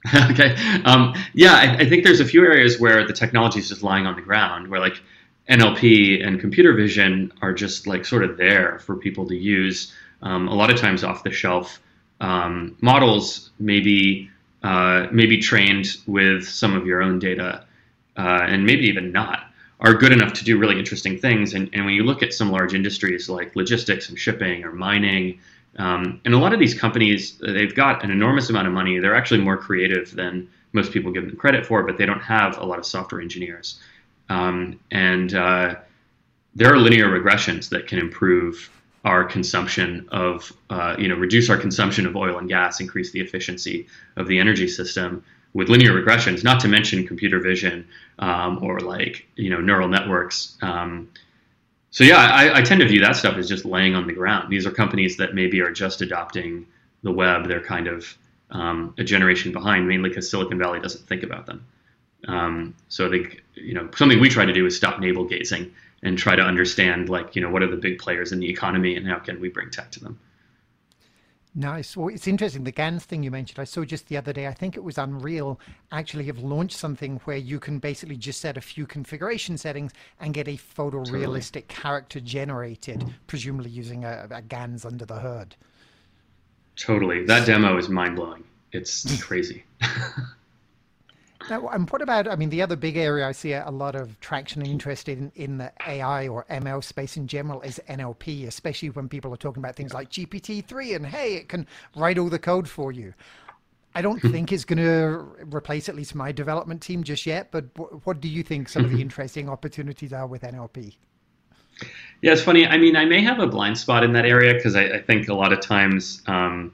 okay, 0.31 0.57
um, 0.85 1.15
yeah, 1.35 1.53
I, 1.53 1.83
I, 1.83 1.89
think 1.89 2.05
there's 2.05 2.21
a 2.21 2.25
few 2.25 2.43
areas 2.43 2.81
where 2.81 3.07
the 3.07 3.13
technology 3.13 3.61
is 3.61 3.69
just 3.69 3.83
lying 3.83 4.07
on 4.07 4.17
the 4.17 4.23
ground, 4.23 4.69
where 4.69 4.81
like 4.81 5.01
NLP 5.49 6.27
and 6.27 6.41
computer 6.41 6.73
vision 6.73 7.33
are 7.43 7.53
just 7.53 7.87
like 7.87 8.05
sort 8.05 8.25
of 8.25 8.37
there 8.37 8.79
for 8.81 8.97
people 8.97 9.29
to 9.29 9.37
use. 9.37 9.95
Um, 10.23 10.49
a 10.49 10.55
lot 10.55 10.71
of 10.71 10.79
times 10.79 11.05
off 11.05 11.23
the 11.23 11.31
shelf 11.31 11.81
um, 12.21 12.77
models, 12.81 13.51
maybe 13.59 14.31
uh, 14.63 15.07
maybe 15.11 15.39
trained 15.39 15.97
with 16.07 16.47
some 16.47 16.77
of 16.77 16.87
your 16.87 17.03
own 17.03 17.19
data, 17.19 17.65
uh, 18.17 18.43
and 18.49 18.65
maybe 18.65 18.85
even 18.85 19.13
not 19.13 19.45
are 19.81 19.95
good 19.95 20.13
enough 20.13 20.35
to 20.35 20.45
do 20.45 20.59
really 20.59 20.79
interesting 20.79 21.19
things. 21.19 21.55
And, 21.55 21.71
and 21.73 21.85
when 21.87 21.95
you 21.95 22.05
look 22.05 22.23
at 22.23 22.35
some 22.35 22.51
large 22.51 22.75
industries 22.75 23.29
like 23.29 23.57
logistics 23.57 24.11
and 24.11 24.19
shipping 24.19 24.63
or 24.65 24.73
mining, 24.73 25.41
um, 25.79 26.21
and 26.25 26.35
a 26.35 26.39
lot 26.39 26.53
of 26.53 26.61
these 26.61 26.75
companies, 26.75 27.39
they've 27.39 27.75
got 27.75 28.05
an 28.05 28.11
enormous 28.11 28.51
amount 28.51 28.67
of 28.67 28.75
money. 28.75 28.99
They're 28.99 29.15
actually 29.15 29.41
more 29.41 29.57
creative 29.57 30.15
than 30.15 30.49
most 30.73 30.93
people 30.93 31.11
give 31.11 31.27
them 31.27 31.37
credit 31.37 31.65
for, 31.65 31.83
but 31.83 31.97
they 31.97 32.07
don't 32.07 32.21
have 32.21 32.59
a 32.59 32.65
lot 32.65 32.79
of 32.79 32.85
software 32.85 33.21
engineers. 33.21 33.81
Um, 34.29 34.79
and 34.91 35.35
uh, 35.35 35.77
there 36.55 36.73
are 36.73 36.79
linear 36.79 37.09
regressions 37.09 37.69
that 37.71 37.87
can 37.87 37.99
improve 37.99 38.71
our 39.05 39.25
consumption 39.25 40.09
of, 40.13 40.53
uh, 40.69 40.95
you 40.99 41.09
know, 41.09 41.15
reduce 41.15 41.49
our 41.49 41.57
consumption 41.57 42.07
of 42.07 42.17
oil 42.17 42.39
and 42.39 42.49
gas, 42.49 42.81
increase 42.81 43.13
the 43.13 43.21
efficiency 43.21 43.87
of 44.17 44.27
the 44.29 44.39
energy 44.39 44.69
system 44.69 45.25
with 45.53 45.69
linear 45.69 45.93
regressions, 45.93 46.45
not 46.45 46.61
to 46.61 46.69
mention 46.69 47.07
computer 47.07 47.41
vision 47.41 47.89
um, 48.19 48.63
or 48.63 48.81
like 48.81 49.27
you 49.37 49.51
know 49.51 49.61
neural 49.61 49.89
networks. 49.89 50.57
Um, 50.63 51.09
so 51.91 52.05
yeah, 52.05 52.19
I, 52.19 52.59
I, 52.59 52.63
tend 52.63 52.81
to 52.83 52.87
view 52.87 53.01
that 53.01 53.17
stuff 53.17 53.37
as 53.37 53.49
just 53.49 53.65
laying 53.65 53.97
on 53.97 54.07
the 54.07 54.13
ground. 54.13 54.49
These 54.49 54.65
are 54.65 54.71
companies 54.71 55.17
that 55.17 55.35
maybe 55.35 55.61
are 55.61 55.73
just 55.73 56.03
adopting 56.03 56.67
the 57.03 57.11
web. 57.11 57.49
They're 57.49 57.65
kind 57.65 57.89
of 57.89 58.17
um, 58.51 58.95
a 58.97 59.03
generation 59.03 59.51
behind, 59.53 59.89
mainly 59.89 60.11
because 60.11 60.31
Silicon 60.31 60.59
Valley 60.59 60.79
doesn't 60.79 61.07
think 61.09 61.25
about 61.25 61.47
them. 61.47 61.67
Um, 62.29 62.75
so 62.89 63.07
I 63.07 63.11
think 63.11 63.43
you 63.55 63.75
know 63.75 63.91
something 63.97 64.21
we 64.21 64.29
try 64.29 64.45
to 64.45 64.53
do 64.53 64.67
is 64.67 64.77
stop 64.77 65.01
navel 65.01 65.25
gazing 65.25 65.73
and 66.03 66.17
try 66.17 66.35
to 66.35 66.43
understand 66.43 67.09
like 67.09 67.37
you 67.37 67.43
know 67.43 67.51
what 67.51 67.63
are 67.63 67.71
the 67.71 67.77
big 67.77 67.99
players 67.99 68.33
in 68.33 68.41
the 68.41 68.49
economy 68.49 68.97
and 68.97 69.07
how 69.07 69.19
can 69.19 69.41
we 69.41 69.49
bring 69.49 69.71
tech 69.71 69.91
to 69.93 70.01
them. 70.01 70.19
Nice. 71.53 71.97
Well, 71.97 72.09
it's 72.15 72.29
interesting. 72.29 72.63
The 72.63 72.71
GANs 72.71 73.05
thing 73.05 73.25
you 73.25 73.31
mentioned, 73.33 73.59
I 73.59 73.65
saw 73.65 73.85
just 73.85 74.07
the 74.07 74.17
other 74.17 74.33
day, 74.33 74.47
I 74.47 74.55
think 74.55 74.77
it 74.77 74.85
was 74.85 74.99
Unreal, 74.99 75.59
actually 75.91 76.27
have 76.27 76.39
launched 76.39 76.77
something 76.77 77.21
where 77.25 77.37
you 77.37 77.59
can 77.59 77.81
basically 77.81 78.17
just 78.17 78.41
set 78.41 78.57
a 78.57 78.61
few 78.61 78.87
configuration 78.87 79.59
settings 79.59 79.91
and 80.21 80.33
get 80.33 80.47
a 80.47 80.57
photorealistic 80.57 81.67
totally. 81.67 81.83
character 81.83 82.21
generated, 82.21 83.05
presumably 83.27 83.71
using 83.71 84.05
a, 84.05 84.29
a 84.31 84.43
GANs 84.43 84.85
under 84.85 85.05
the 85.05 85.19
hood. 85.19 85.57
Totally. 86.77 87.25
That 87.25 87.47
demo 87.47 87.77
is 87.77 87.89
mind 87.89 88.15
blowing. 88.15 88.45
It's 88.71 89.21
crazy. 89.23 89.65
Now, 91.51 91.67
and 91.69 91.91
what 91.91 92.01
about, 92.01 92.29
I 92.29 92.37
mean, 92.37 92.49
the 92.49 92.63
other 92.63 92.77
big 92.77 92.97
area 92.97 93.27
I 93.27 93.33
see 93.33 93.53
a 93.53 93.71
lot 93.71 93.97
of 93.97 94.19
traction 94.21 94.63
and 94.63 94.71
interest 94.71 95.09
in, 95.09 95.33
in 95.35 95.59
the 95.59 95.73
AI 95.85 96.29
or 96.29 96.47
ML 96.49 96.83
space 96.83 97.17
in 97.17 97.27
general 97.27 97.61
is 97.63 97.81
NLP, 97.89 98.47
especially 98.47 98.91
when 98.91 99.09
people 99.09 99.35
are 99.35 99.37
talking 99.37 99.61
about 99.61 99.75
things 99.75 99.93
like 99.93 100.11
GPT-3 100.11 100.95
and, 100.95 101.07
hey, 101.07 101.35
it 101.35 101.49
can 101.49 101.67
write 101.97 102.19
all 102.19 102.29
the 102.29 102.39
code 102.39 102.69
for 102.69 102.93
you. 102.93 103.13
I 103.97 104.03
don't 104.03 104.21
hmm. 104.21 104.31
think 104.31 104.53
it's 104.53 104.65
going 104.65 104.79
to 104.79 105.27
replace 105.53 105.89
at 105.89 105.97
least 105.97 106.15
my 106.15 106.31
development 106.31 106.83
team 106.83 107.03
just 107.03 107.27
yet, 107.27 107.51
but 107.51 107.65
what 108.07 108.21
do 108.21 108.29
you 108.29 108.45
think 108.45 108.69
some 108.69 108.85
of 108.85 108.93
the 108.93 109.01
interesting 109.01 109.49
opportunities 109.49 110.13
are 110.13 110.29
with 110.29 110.43
NLP? 110.43 110.95
Yeah, 112.23 112.33
it's 112.33 112.43
funny. 112.43 112.67
I 112.67 112.77
mean, 112.77 112.95
I 112.95 113.07
may 113.07 113.23
have 113.23 113.41
a 113.41 113.47
blind 113.47 113.77
spot 113.77 114.05
in 114.05 114.13
that 114.13 114.27
area 114.27 114.55
because 114.55 114.77
I, 114.77 114.85
I, 114.85 115.03
think 115.03 115.29
a 115.29 115.35
lot 115.35 115.53
of 115.53 115.61
times 115.61 116.23
um, 116.27 116.73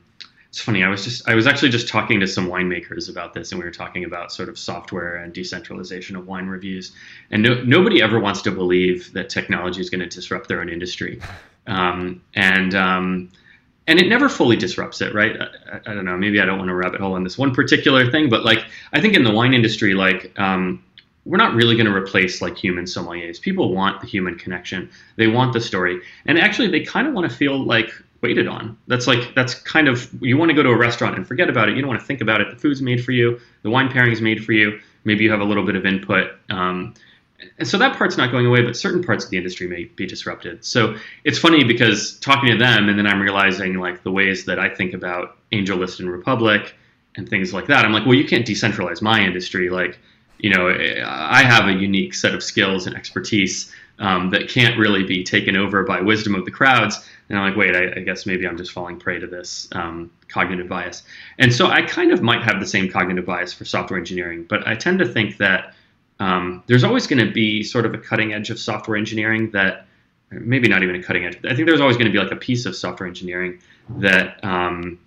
it's 0.56 0.62
funny. 0.62 0.82
I 0.82 0.88
was 0.88 1.04
just 1.04 1.28
I 1.28 1.34
was 1.34 1.46
actually 1.46 1.68
just 1.68 1.86
talking 1.86 2.18
to 2.18 2.26
some 2.26 2.48
winemakers 2.48 3.10
about 3.10 3.34
this, 3.34 3.52
and 3.52 3.58
we 3.58 3.66
were 3.66 3.70
talking 3.70 4.04
about 4.04 4.32
sort 4.32 4.48
of 4.48 4.58
software 4.58 5.16
and 5.16 5.30
decentralization 5.30 6.16
of 6.16 6.26
wine 6.26 6.46
reviews. 6.46 6.92
And 7.30 7.42
no, 7.42 7.62
nobody 7.62 8.00
ever 8.00 8.18
wants 8.18 8.40
to 8.40 8.50
believe 8.50 9.12
that 9.12 9.28
technology 9.28 9.82
is 9.82 9.90
going 9.90 10.00
to 10.00 10.06
disrupt 10.06 10.48
their 10.48 10.62
own 10.62 10.70
industry, 10.70 11.20
um, 11.66 12.22
and 12.32 12.74
um, 12.74 13.30
and 13.86 14.00
it 14.00 14.08
never 14.08 14.30
fully 14.30 14.56
disrupts 14.56 15.02
it, 15.02 15.12
right? 15.12 15.36
I, 15.38 15.90
I, 15.90 15.92
don't 15.92 16.06
know. 16.06 16.16
Maybe 16.16 16.40
I 16.40 16.46
don't 16.46 16.56
want 16.56 16.70
to 16.70 16.74
rabbit 16.74 17.02
hole 17.02 17.12
on 17.12 17.22
this 17.22 17.36
one 17.36 17.54
particular 17.54 18.10
thing, 18.10 18.30
but 18.30 18.42
like 18.42 18.64
I 18.94 19.00
think 19.02 19.12
in 19.12 19.24
the 19.24 19.32
wine 19.32 19.52
industry, 19.52 19.92
like 19.92 20.32
um, 20.38 20.82
we're 21.26 21.36
not 21.36 21.52
really 21.52 21.74
going 21.74 21.84
to 21.84 21.94
replace 21.94 22.40
like 22.40 22.56
human 22.56 22.86
sommeliers. 22.86 23.38
People 23.38 23.74
want 23.74 24.00
the 24.00 24.06
human 24.06 24.38
connection. 24.38 24.88
They 25.16 25.26
want 25.26 25.52
the 25.52 25.60
story, 25.60 26.00
and 26.24 26.38
actually, 26.38 26.68
they 26.68 26.80
kind 26.80 27.06
of 27.06 27.12
want 27.12 27.30
to 27.30 27.36
feel 27.36 27.62
like 27.62 27.90
waited 28.20 28.48
on. 28.48 28.78
That's 28.86 29.06
like 29.06 29.34
that's 29.34 29.54
kind 29.54 29.88
of 29.88 30.08
you 30.20 30.36
want 30.36 30.50
to 30.50 30.54
go 30.54 30.62
to 30.62 30.70
a 30.70 30.76
restaurant 30.76 31.16
and 31.16 31.26
forget 31.26 31.48
about 31.48 31.68
it. 31.68 31.76
You 31.76 31.82
don't 31.82 31.88
want 31.88 32.00
to 32.00 32.06
think 32.06 32.20
about 32.20 32.40
it. 32.40 32.50
The 32.50 32.56
food's 32.56 32.82
made 32.82 33.04
for 33.04 33.12
you. 33.12 33.40
The 33.62 33.70
wine 33.70 33.90
pairing 33.90 34.12
is 34.12 34.20
made 34.20 34.44
for 34.44 34.52
you. 34.52 34.80
Maybe 35.04 35.24
you 35.24 35.30
have 35.30 35.40
a 35.40 35.44
little 35.44 35.64
bit 35.64 35.76
of 35.76 35.86
input. 35.86 36.32
Um, 36.50 36.94
and 37.58 37.68
so 37.68 37.78
that 37.78 37.96
part's 37.96 38.16
not 38.16 38.30
going 38.30 38.46
away, 38.46 38.62
but 38.62 38.76
certain 38.76 39.02
parts 39.02 39.24
of 39.24 39.30
the 39.30 39.36
industry 39.36 39.66
may 39.66 39.84
be 39.84 40.06
disrupted. 40.06 40.64
So 40.64 40.96
it's 41.24 41.38
funny 41.38 41.64
because 41.64 42.18
talking 42.20 42.50
to 42.50 42.56
them, 42.56 42.88
and 42.88 42.98
then 42.98 43.06
I'm 43.06 43.20
realizing 43.20 43.74
like 43.74 44.02
the 44.02 44.10
ways 44.10 44.46
that 44.46 44.58
I 44.58 44.68
think 44.68 44.94
about 44.94 45.36
AngelList 45.52 46.00
and 46.00 46.10
Republic 46.10 46.74
and 47.16 47.28
things 47.28 47.52
like 47.52 47.66
that. 47.66 47.84
I'm 47.84 47.92
like, 47.92 48.06
well, 48.06 48.14
you 48.14 48.26
can't 48.26 48.46
decentralize 48.46 49.02
my 49.02 49.20
industry. 49.20 49.70
Like, 49.70 49.98
you 50.38 50.50
know, 50.50 50.68
I 50.68 51.42
have 51.42 51.66
a 51.68 51.72
unique 51.72 52.14
set 52.14 52.34
of 52.34 52.42
skills 52.42 52.86
and 52.86 52.96
expertise 52.96 53.72
um, 53.98 54.30
that 54.30 54.48
can't 54.48 54.78
really 54.78 55.04
be 55.04 55.24
taken 55.24 55.56
over 55.56 55.82
by 55.84 56.00
wisdom 56.00 56.34
of 56.34 56.44
the 56.44 56.50
crowds. 56.50 57.06
And 57.28 57.38
I'm 57.38 57.48
like, 57.48 57.56
wait, 57.56 57.74
I, 57.74 58.00
I 58.00 58.02
guess 58.04 58.26
maybe 58.26 58.46
I'm 58.46 58.56
just 58.56 58.72
falling 58.72 58.98
prey 58.98 59.18
to 59.18 59.26
this 59.26 59.68
um, 59.72 60.10
cognitive 60.28 60.68
bias. 60.68 61.02
And 61.38 61.52
so 61.52 61.66
I 61.66 61.82
kind 61.82 62.12
of 62.12 62.22
might 62.22 62.42
have 62.42 62.60
the 62.60 62.66
same 62.66 62.88
cognitive 62.90 63.26
bias 63.26 63.52
for 63.52 63.64
software 63.64 63.98
engineering, 63.98 64.44
but 64.48 64.66
I 64.66 64.74
tend 64.74 64.98
to 65.00 65.06
think 65.06 65.38
that 65.38 65.74
um, 66.20 66.62
there's 66.66 66.84
always 66.84 67.06
going 67.06 67.24
to 67.26 67.32
be 67.32 67.62
sort 67.62 67.84
of 67.84 67.94
a 67.94 67.98
cutting 67.98 68.32
edge 68.32 68.50
of 68.50 68.58
software 68.58 68.96
engineering 68.96 69.50
that, 69.50 69.86
maybe 70.30 70.68
not 70.68 70.82
even 70.82 70.96
a 70.96 71.02
cutting 71.02 71.24
edge, 71.24 71.38
I 71.44 71.54
think 71.54 71.68
there's 71.68 71.80
always 71.80 71.96
going 71.96 72.06
to 72.06 72.12
be 72.12 72.18
like 72.18 72.32
a 72.32 72.36
piece 72.36 72.66
of 72.66 72.74
software 72.74 73.08
engineering 73.08 73.60
that 73.98 74.42
um, 74.44 74.98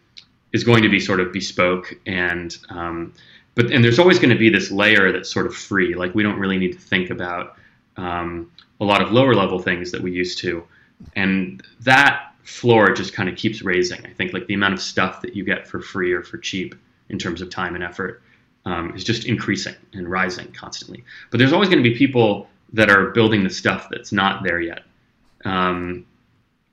is 0.54 0.64
going 0.64 0.84
to 0.84 0.90
be 0.90 1.00
sort 1.00 1.20
of 1.20 1.34
bespoke 1.34 1.94
and 2.06 2.58
um, 2.70 3.14
but 3.56 3.72
and 3.72 3.84
there's 3.84 4.00
always 4.00 4.20
going 4.20 4.30
to 4.30 4.38
be 4.38 4.50
this 4.50 4.72
layer 4.72 5.12
that's 5.12 5.30
sort 5.30 5.46
of 5.46 5.54
free 5.54 5.94
like 5.94 6.16
we 6.16 6.24
don't 6.24 6.40
really 6.40 6.58
need 6.58 6.72
to 6.72 6.80
think 6.80 7.10
about 7.10 7.58
um, 7.98 8.52
a 8.80 8.86
lot 8.86 9.02
of 9.02 9.12
lower 9.12 9.36
level 9.36 9.60
things 9.60 9.92
that 9.92 10.02
we 10.02 10.12
used 10.12 10.38
to. 10.40 10.64
And 11.16 11.64
that 11.82 12.34
floor 12.44 12.92
just 12.92 13.14
kind 13.14 13.30
of 13.30 13.36
keeps 13.36 13.62
raising. 13.62 14.06
I 14.06 14.14
think 14.14 14.34
like 14.34 14.48
the 14.48 14.54
amount 14.54 14.74
of 14.74 14.82
stuff 14.82 15.22
that 15.22 15.36
you 15.36 15.44
get 15.44 15.68
for 15.68 15.80
free 15.80 16.12
or 16.12 16.24
for 16.24 16.38
cheap 16.38 16.76
in 17.10 17.18
terms 17.18 17.42
of 17.42 17.50
time 17.50 17.76
and 17.76 17.84
effort 17.84 18.22
um, 18.66 18.96
is 18.96 19.04
just 19.04 19.26
increasing 19.26 19.76
and 19.94 20.10
rising 20.10 20.52
constantly. 20.52 21.04
But 21.32 21.38
there's 21.38 21.54
always 21.54 21.70
going 21.70 21.84
to 21.84 21.90
be 21.90 21.96
people 21.96 22.50
that 22.74 22.90
are 22.90 23.12
building 23.12 23.44
the 23.44 23.50
stuff 23.50 23.88
that's 23.90 24.12
not 24.12 24.44
there 24.44 24.62
yet. 24.62 24.84
Um, 25.46 26.06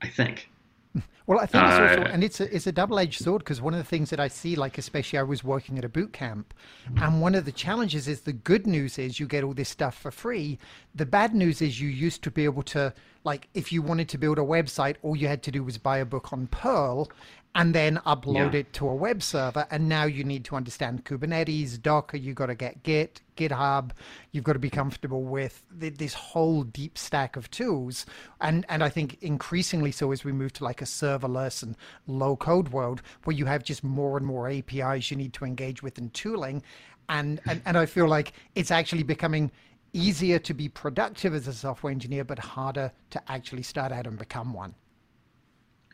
I 0.01 0.07
think. 0.07 0.49
Well, 1.27 1.39
I 1.39 1.45
think 1.45 1.65
it's 1.65 1.73
also, 1.73 2.01
uh, 2.03 2.09
and 2.13 2.23
it's 2.23 2.39
a, 2.39 2.55
it's 2.55 2.67
a 2.67 2.71
double 2.71 2.97
edged 2.97 3.21
sword 3.21 3.39
because 3.39 3.61
one 3.61 3.73
of 3.73 3.79
the 3.79 3.83
things 3.83 4.09
that 4.11 4.19
I 4.19 4.29
see, 4.29 4.55
like 4.55 4.77
especially 4.77 5.19
I 5.19 5.23
was 5.23 5.43
working 5.43 5.77
at 5.77 5.83
a 5.83 5.89
boot 5.89 6.13
camp, 6.13 6.53
and 6.95 7.21
one 7.21 7.35
of 7.35 7.43
the 7.43 7.51
challenges 7.51 8.07
is 8.07 8.21
the 8.21 8.31
good 8.31 8.65
news 8.65 8.97
is 8.97 9.19
you 9.19 9.27
get 9.27 9.43
all 9.43 9.53
this 9.53 9.67
stuff 9.67 9.95
for 9.95 10.09
free. 10.09 10.57
The 10.95 11.05
bad 11.05 11.35
news 11.35 11.61
is 11.61 11.81
you 11.81 11.89
used 11.89 12.23
to 12.23 12.31
be 12.31 12.45
able 12.45 12.63
to, 12.63 12.93
like, 13.25 13.49
if 13.53 13.73
you 13.73 13.81
wanted 13.81 14.07
to 14.09 14.17
build 14.17 14.39
a 14.39 14.41
website, 14.41 14.95
all 15.03 15.17
you 15.17 15.27
had 15.27 15.43
to 15.43 15.51
do 15.51 15.65
was 15.65 15.77
buy 15.77 15.97
a 15.97 16.05
book 16.05 16.31
on 16.31 16.47
Perl, 16.47 17.11
and 17.55 17.73
then 17.73 17.97
upload 18.05 18.53
yeah. 18.53 18.59
it 18.59 18.73
to 18.73 18.87
a 18.87 18.93
web 18.93 19.23
server. 19.23 19.65
And 19.71 19.89
now 19.89 20.03
you 20.03 20.23
need 20.23 20.45
to 20.45 20.55
understand 20.55 21.05
Kubernetes, 21.05 21.81
Docker, 21.81 22.15
you've 22.15 22.35
got 22.35 22.47
to 22.47 22.55
get 22.55 22.83
Git, 22.83 23.21
GitHub, 23.35 23.91
you've 24.31 24.43
got 24.43 24.53
to 24.53 24.59
be 24.59 24.69
comfortable 24.69 25.23
with 25.23 25.63
this 25.71 26.13
whole 26.13 26.61
deep 26.63 26.99
stack 26.99 27.35
of 27.35 27.49
tools. 27.49 28.05
And, 28.41 28.63
and 28.69 28.83
I 28.83 28.89
think 28.89 29.17
increasingly 29.21 29.91
so 29.91 30.11
as 30.11 30.23
we 30.23 30.31
move 30.31 30.53
to 30.53 30.63
like 30.63 30.83
a 30.83 30.85
serverless 31.17 31.63
and 31.63 31.75
low 32.07 32.35
code 32.35 32.69
world 32.69 33.01
where 33.23 33.35
you 33.35 33.45
have 33.45 33.63
just 33.63 33.83
more 33.83 34.17
and 34.17 34.25
more 34.25 34.49
APIs 34.49 35.11
you 35.11 35.17
need 35.17 35.33
to 35.33 35.45
engage 35.45 35.81
with 35.81 35.97
and 35.97 36.13
tooling. 36.13 36.63
And, 37.09 37.39
and, 37.47 37.61
and 37.65 37.77
I 37.77 37.85
feel 37.85 38.07
like 38.07 38.33
it's 38.55 38.71
actually 38.71 39.03
becoming 39.03 39.51
easier 39.93 40.39
to 40.39 40.53
be 40.53 40.69
productive 40.69 41.33
as 41.33 41.47
a 41.47 41.53
software 41.53 41.91
engineer, 41.91 42.23
but 42.23 42.39
harder 42.39 42.91
to 43.11 43.21
actually 43.31 43.63
start 43.63 43.91
out 43.91 44.05
and 44.05 44.17
become 44.17 44.53
one. 44.53 44.75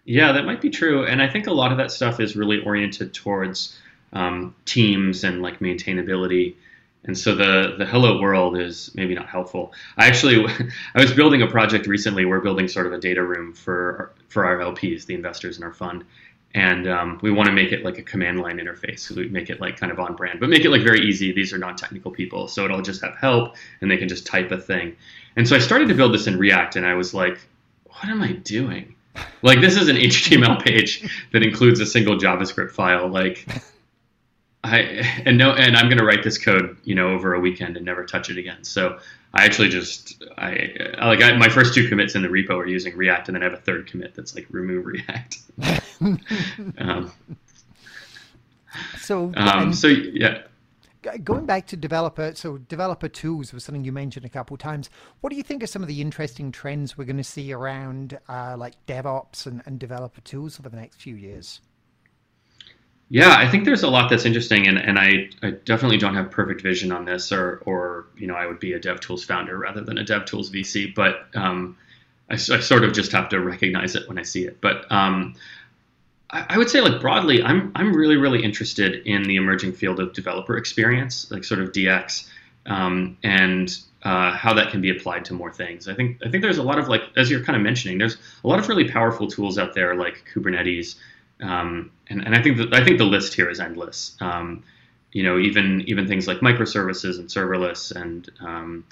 Yeah, 0.05 0.31
that 0.33 0.45
might 0.45 0.59
be 0.59 0.69
true. 0.69 1.05
And 1.05 1.21
I 1.21 1.29
think 1.29 1.47
a 1.47 1.53
lot 1.53 1.71
of 1.71 1.77
that 1.77 1.91
stuff 1.91 2.19
is 2.19 2.35
really 2.35 2.61
oriented 2.63 3.13
towards 3.13 3.79
um, 4.11 4.53
teams 4.65 5.23
and 5.23 5.41
like 5.41 5.59
maintainability. 5.59 6.55
And 7.05 7.17
so 7.17 7.35
the 7.35 7.75
the 7.77 7.85
hello 7.85 8.21
world 8.21 8.57
is 8.57 8.91
maybe 8.95 9.13
not 9.13 9.27
helpful. 9.27 9.73
I 9.97 10.07
actually 10.07 10.45
I 10.95 11.01
was 11.01 11.13
building 11.13 11.41
a 11.41 11.47
project 11.47 11.87
recently. 11.87 12.25
We're 12.25 12.39
building 12.39 12.67
sort 12.67 12.87
of 12.87 12.93
a 12.93 12.97
data 12.97 13.23
room 13.23 13.53
for 13.53 14.13
for 14.29 14.45
our 14.45 14.57
LPs, 14.57 15.05
the 15.05 15.13
investors 15.13 15.57
in 15.57 15.63
our 15.63 15.73
fund, 15.73 16.05
and 16.53 16.87
um, 16.87 17.19
we 17.21 17.31
want 17.31 17.47
to 17.47 17.53
make 17.53 17.71
it 17.71 17.83
like 17.83 17.97
a 17.97 18.03
command 18.03 18.39
line 18.39 18.57
interface. 18.57 18.99
So 18.99 19.15
we 19.15 19.27
make 19.27 19.49
it 19.49 19.59
like 19.59 19.77
kind 19.77 19.91
of 19.91 19.99
on 19.99 20.15
brand, 20.15 20.39
but 20.39 20.49
make 20.49 20.63
it 20.63 20.69
like 20.69 20.83
very 20.83 21.01
easy. 21.01 21.33
These 21.33 21.51
are 21.51 21.57
non-technical 21.57 22.11
people, 22.11 22.47
so 22.47 22.63
it'll 22.63 22.81
just 22.81 23.01
have 23.01 23.15
help, 23.15 23.55
and 23.81 23.91
they 23.91 23.97
can 23.97 24.07
just 24.07 24.25
type 24.25 24.51
a 24.51 24.57
thing. 24.57 24.95
And 25.35 25.47
so 25.47 25.55
I 25.55 25.59
started 25.59 25.89
to 25.89 25.95
build 25.95 26.13
this 26.13 26.27
in 26.27 26.37
React, 26.37 26.77
and 26.77 26.85
I 26.85 26.93
was 26.93 27.13
like, 27.13 27.39
what 27.85 28.05
am 28.07 28.21
I 28.21 28.33
doing? 28.33 28.95
Like 29.41 29.61
this 29.61 29.75
is 29.75 29.89
an 29.89 29.95
HTML 29.97 30.63
page 30.63 31.27
that 31.31 31.43
includes 31.43 31.79
a 31.79 31.85
single 31.85 32.17
JavaScript 32.17 32.71
file. 32.71 33.07
Like 33.07 33.47
I 34.63 34.79
and 35.25 35.37
no, 35.37 35.51
and 35.51 35.75
I'm 35.75 35.87
going 35.87 35.97
to 35.97 36.05
write 36.05 36.23
this 36.23 36.37
code, 36.37 36.77
you 36.83 36.95
know, 36.95 37.09
over 37.09 37.33
a 37.33 37.39
weekend 37.39 37.75
and 37.75 37.85
never 37.85 38.05
touch 38.05 38.29
it 38.29 38.37
again. 38.37 38.63
So 38.63 38.99
I 39.33 39.45
actually 39.45 39.69
just 39.69 40.23
I 40.37 40.69
like 41.01 41.21
I, 41.21 41.35
my 41.37 41.49
first 41.49 41.73
two 41.73 41.89
commits 41.89 42.15
in 42.15 42.21
the 42.21 42.29
repo 42.29 42.51
are 42.51 42.67
using 42.67 42.95
React, 42.95 43.29
and 43.29 43.35
then 43.35 43.41
I 43.43 43.45
have 43.45 43.53
a 43.53 43.61
third 43.61 43.87
commit 43.87 44.15
that's 44.15 44.35
like 44.35 44.47
remove 44.49 44.85
React. 44.85 45.39
um, 46.77 47.11
so 48.99 49.33
um, 49.35 49.73
so 49.73 49.87
yeah. 49.87 50.43
Going 51.25 51.45
back 51.45 51.67
to 51.67 51.75
developer, 51.75 52.33
so 52.33 52.57
developer 52.57 53.09
tools 53.09 53.51
was 53.51 53.65
something 53.65 53.83
you 53.83 53.91
mentioned 53.91 54.25
a 54.25 54.29
couple 54.29 54.53
of 54.53 54.61
times. 54.61 54.89
What 55.19 55.31
do 55.31 55.35
you 55.35 55.43
think 55.43 55.61
are 55.61 55.67
some 55.67 55.81
of 55.81 55.89
the 55.89 55.99
interesting 55.99 56.49
trends 56.49 56.97
we're 56.97 57.03
going 57.03 57.17
to 57.17 57.25
see 57.25 57.51
around 57.51 58.17
uh, 58.29 58.55
like 58.57 58.75
DevOps 58.85 59.45
and, 59.45 59.61
and 59.65 59.77
developer 59.77 60.21
tools 60.21 60.61
over 60.61 60.69
the 60.69 60.77
next 60.77 61.01
few 61.01 61.15
years? 61.15 61.59
Yeah, 63.13 63.35
I 63.37 63.47
think 63.47 63.65
there's 63.65 63.83
a 63.83 63.89
lot 63.89 64.09
that's 64.09 64.25
interesting, 64.25 64.67
and, 64.67 64.75
and 64.75 64.97
I, 64.97 65.29
I 65.43 65.51
definitely 65.51 65.99
don't 65.99 66.15
have 66.15 66.31
perfect 66.31 66.61
vision 66.61 66.91
on 66.91 67.05
this, 67.05 67.31
or 67.31 67.61
or 67.63 68.07
you 68.17 68.25
know 68.25 68.33
I 68.33 68.47
would 68.47 68.59
be 68.59 68.73
a 68.73 68.79
DevTools 68.79 69.23
founder 69.23 69.55
rather 69.55 69.81
than 69.81 69.99
a 69.99 70.03
DevTools 70.03 70.49
VC, 70.49 70.95
but 70.95 71.27
um, 71.35 71.77
I, 72.31 72.33
I, 72.33 72.37
sort 72.37 72.83
of 72.83 72.91
just 72.91 73.11
have 73.11 73.29
to 73.29 73.39
recognize 73.39 73.95
it 73.95 74.07
when 74.07 74.17
I 74.17 74.23
see 74.23 74.45
it. 74.45 74.59
But 74.61 74.91
um, 74.91 75.35
I, 76.31 76.45
I, 76.49 76.57
would 76.57 76.71
say 76.71 76.81
like 76.81 76.99
broadly, 76.99 77.43
I'm 77.43 77.71
I'm 77.75 77.95
really 77.95 78.15
really 78.15 78.43
interested 78.43 79.05
in 79.05 79.21
the 79.21 79.35
emerging 79.35 79.73
field 79.73 79.99
of 79.99 80.13
developer 80.13 80.57
experience, 80.57 81.29
like 81.29 81.43
sort 81.43 81.61
of 81.61 81.71
DX, 81.71 82.27
um, 82.65 83.15
and 83.21 83.77
uh, 84.01 84.31
how 84.31 84.55
that 84.55 84.71
can 84.71 84.81
be 84.81 84.89
applied 84.89 85.25
to 85.25 85.35
more 85.35 85.53
things. 85.53 85.87
I 85.87 85.93
think 85.93 86.17
I 86.25 86.31
think 86.31 86.41
there's 86.41 86.57
a 86.57 86.63
lot 86.63 86.79
of 86.79 86.87
like 86.87 87.03
as 87.15 87.29
you're 87.29 87.43
kind 87.43 87.57
of 87.57 87.61
mentioning, 87.61 87.99
there's 87.99 88.17
a 88.43 88.47
lot 88.47 88.57
of 88.57 88.67
really 88.69 88.89
powerful 88.89 89.27
tools 89.27 89.59
out 89.59 89.75
there 89.75 89.93
like 89.93 90.25
Kubernetes 90.33 90.95
um, 91.41 91.91
and, 92.07 92.25
and 92.25 92.35
I 92.35 92.41
think 92.41 92.73
I 92.73 92.83
think 92.83 92.97
the 92.97 93.05
list 93.05 93.33
here 93.33 93.49
is 93.49 93.59
endless. 93.59 94.15
Um, 94.19 94.63
you 95.11 95.23
know, 95.23 95.37
even 95.37 95.81
even 95.87 96.07
things 96.07 96.27
like 96.27 96.39
microservices 96.39 97.19
and 97.19 97.29
serverless 97.29 97.91
and 97.91 98.29
um, 98.41 98.85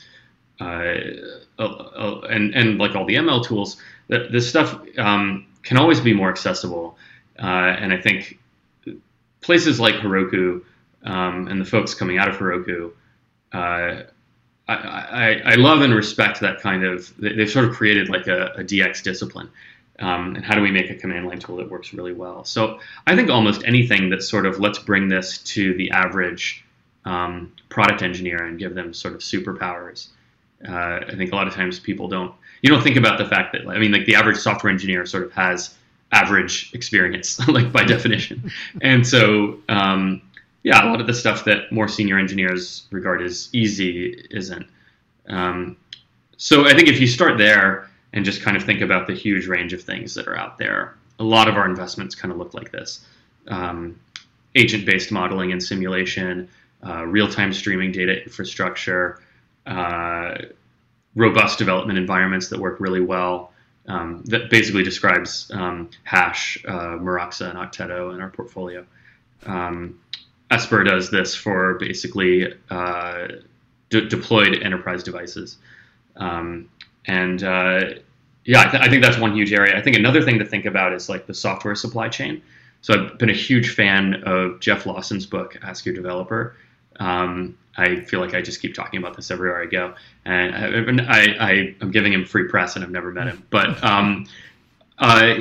uh, 0.60 0.95
uh, 1.60 1.63
uh 1.63 2.21
and 2.30 2.54
and 2.54 2.78
like 2.78 2.95
all 2.95 3.06
the 3.06 3.15
ML 3.15 3.45
tools, 3.45 3.78
this 4.08 4.47
stuff 4.47 4.80
um, 4.97 5.47
can 5.63 5.78
always 5.78 6.00
be 6.00 6.13
more 6.13 6.30
accessible. 6.30 6.97
Uh, 7.39 7.76
and 7.80 7.91
I 7.91 8.00
think 8.00 8.38
places 9.41 9.80
like 9.80 9.95
Heroku 9.95 10.62
um, 11.04 11.47
and 11.47 11.60
the 11.60 11.65
folks 11.65 11.93
coming 11.93 12.17
out 12.17 12.30
of 12.30 12.36
Heroku. 12.36 12.91
Uh, 13.52 14.04
I, 14.67 14.76
I, 14.76 15.41
I, 15.45 15.56
love 15.56 15.82
and 15.82 15.93
respect 15.93 16.39
that 16.41 16.62
kind 16.62 16.86
of. 16.86 17.12
They've 17.17 17.50
sort 17.50 17.65
of 17.65 17.76
created 17.76 18.08
like 18.08 18.28
a, 18.28 18.54
a 18.56 18.63
DX 18.63 19.04
discipline 19.04 19.50
um, 20.02 20.36
and 20.36 20.44
how 20.44 20.56
do 20.56 20.62
we 20.62 20.72
make 20.72 20.90
a 20.90 20.96
command 20.96 21.28
line 21.28 21.40
tool 21.40 21.58
that 21.58 21.70
works 21.70 21.94
really 21.94 22.14
well? 22.14 22.44
So 22.44 22.80
I 23.08 23.16
think 23.16 23.30
almost 23.30 23.64
anything 23.66 24.10
that's 24.10 24.28
sort 24.28 24.46
of 24.46 24.60
let's 24.60 24.80
bring 24.80 25.08
this 25.08 25.38
to 25.40 25.74
the 25.76 25.92
average 25.92 26.66
um, 27.06 27.54
product 27.70 28.02
engineer 28.02 28.44
and 28.44 28.60
give 28.60 28.76
them 28.76 28.94
sort 28.94 29.14
of 29.14 29.22
superpowers. 29.22 30.08
Uh, 30.68 31.00
I 31.08 31.16
think 31.16 31.32
a 31.32 31.36
lot 31.36 31.48
of 31.48 31.54
times 31.54 31.80
people 31.80 32.08
don't 32.08 32.34
you 32.62 32.70
don't 32.70 32.84
think 32.84 32.98
about 32.98 33.18
the 33.18 33.26
fact 33.26 33.54
that 33.54 33.68
I 33.68 33.80
mean 33.80 33.92
like 33.92 34.06
the 34.06 34.16
average 34.16 34.38
software 34.38 34.72
engineer 34.72 35.06
sort 35.06 35.24
of 35.24 35.32
has 35.34 35.76
average 36.12 36.72
experience 36.74 37.40
like 37.48 37.72
by 37.72 37.84
definition, 37.84 38.52
and 38.82 39.06
so 39.06 39.60
um, 39.70 40.22
yeah, 40.64 40.84
a 40.84 40.90
lot 40.90 41.02
of 41.02 41.08
the 41.08 41.14
stuff 41.14 41.46
that 41.46 41.72
more 41.72 41.88
senior 41.88 42.20
engineers 42.20 42.88
regard 42.92 43.22
as 43.22 43.50
easy 43.54 44.26
isn't. 44.30 44.68
Um, 45.28 45.78
so 46.38 46.66
I 46.66 46.74
think 46.74 46.88
if 46.88 47.00
you 47.00 47.08
start 47.08 47.38
there 47.38 47.90
and 48.13 48.26
just 48.26 48.41
kind 48.41 48.58
of 48.58 48.63
think 48.63 48.82
about 48.82 49.08
the 49.08 49.13
huge 49.13 49.47
range 49.47 49.74
of 49.74 49.82
things 49.82 50.13
that 50.15 50.28
are 50.28 50.38
out 50.38 50.58
there. 50.58 50.97
A 51.19 51.24
lot 51.24 51.47
of 51.47 51.56
our 51.56 51.65
investments 51.65 52.15
kind 52.15 52.32
of 52.32 52.38
look 52.38 52.54
like 52.54 52.71
this 52.71 53.06
um, 53.47 54.00
agent 54.56 54.86
based 54.86 55.12
modeling 55.12 55.52
and 55.52 55.62
simulation, 55.62 56.50
uh, 56.86 57.06
real 57.06 57.28
time 57.28 57.54
streaming 57.54 57.91
data 57.91 58.24
infrastructure, 58.24 59.21
uh, 59.65 60.38
robust 61.15 61.58
development 61.58 61.97
environments 61.97 62.50
that 62.50 62.60
work 62.60 62.80
really 62.80 63.02
well. 63.02 63.52
Um, 63.88 64.21
that 64.26 64.52
basically 64.52 64.84
describes 64.84 65.50
um, 65.54 65.89
Hash, 66.04 66.63
uh, 66.67 66.97
and 66.97 67.04
Okteto 67.04 68.13
in 68.13 68.21
our 68.21 68.30
portfolio. 68.30 68.86
Um, 69.45 70.00
Esper 70.52 70.84
does 70.84 71.10
this 71.10 71.34
for 71.34 71.76
basically 71.76 72.54
uh, 72.69 73.28
de- 73.89 74.08
deployed 74.08 74.62
enterprise 74.62 75.02
devices. 75.02 75.58
Um, 76.15 76.69
and 77.06 77.44
uh, 77.44 77.82
yeah, 78.46 78.62
I, 78.62 78.70
th- 78.70 78.84
I, 78.84 78.90
think 78.90 79.04
that's 79.04 79.18
one 79.18 79.36
huge 79.36 79.54
area. 79.54 79.78
I 79.78 79.82
think 79.82 79.96
another 79.96 80.22
thing 80.22 80.40
to 80.40 80.46
think 80.46 80.66
about 80.66 80.94
is 80.94 81.10
like 81.10 81.28
the 81.28 81.34
software 81.34 81.76
supply 81.76 82.10
chain. 82.10 82.42
So 82.82 82.94
I've 82.94 83.18
been 83.18 83.30
a 83.30 83.34
huge 83.34 83.76
fan 83.76 84.24
of 84.26 84.60
Jeff 84.60 84.86
Lawson's 84.86 85.26
book, 85.26 85.58
Ask 85.62 85.86
Your 85.86 85.94
Developer. 85.94 86.56
Um, 87.00 87.58
I 87.78 88.02
feel 88.02 88.20
like 88.20 88.34
I 88.34 88.42
just 88.42 88.62
keep 88.62 88.74
talking 88.74 89.00
about 89.00 89.16
this 89.16 89.32
everywhere 89.32 89.62
I 89.62 89.66
go, 89.66 89.94
and 90.26 91.02
I, 91.02 91.76
am 91.82 91.92
giving 91.92 92.12
him 92.12 92.26
free 92.26 92.48
press, 92.48 92.76
and 92.76 92.84
I've 92.84 92.92
never 92.92 93.12
met 93.12 93.28
him. 93.28 93.46
But 93.50 93.82
um, 93.84 94.28
uh, 94.98 95.36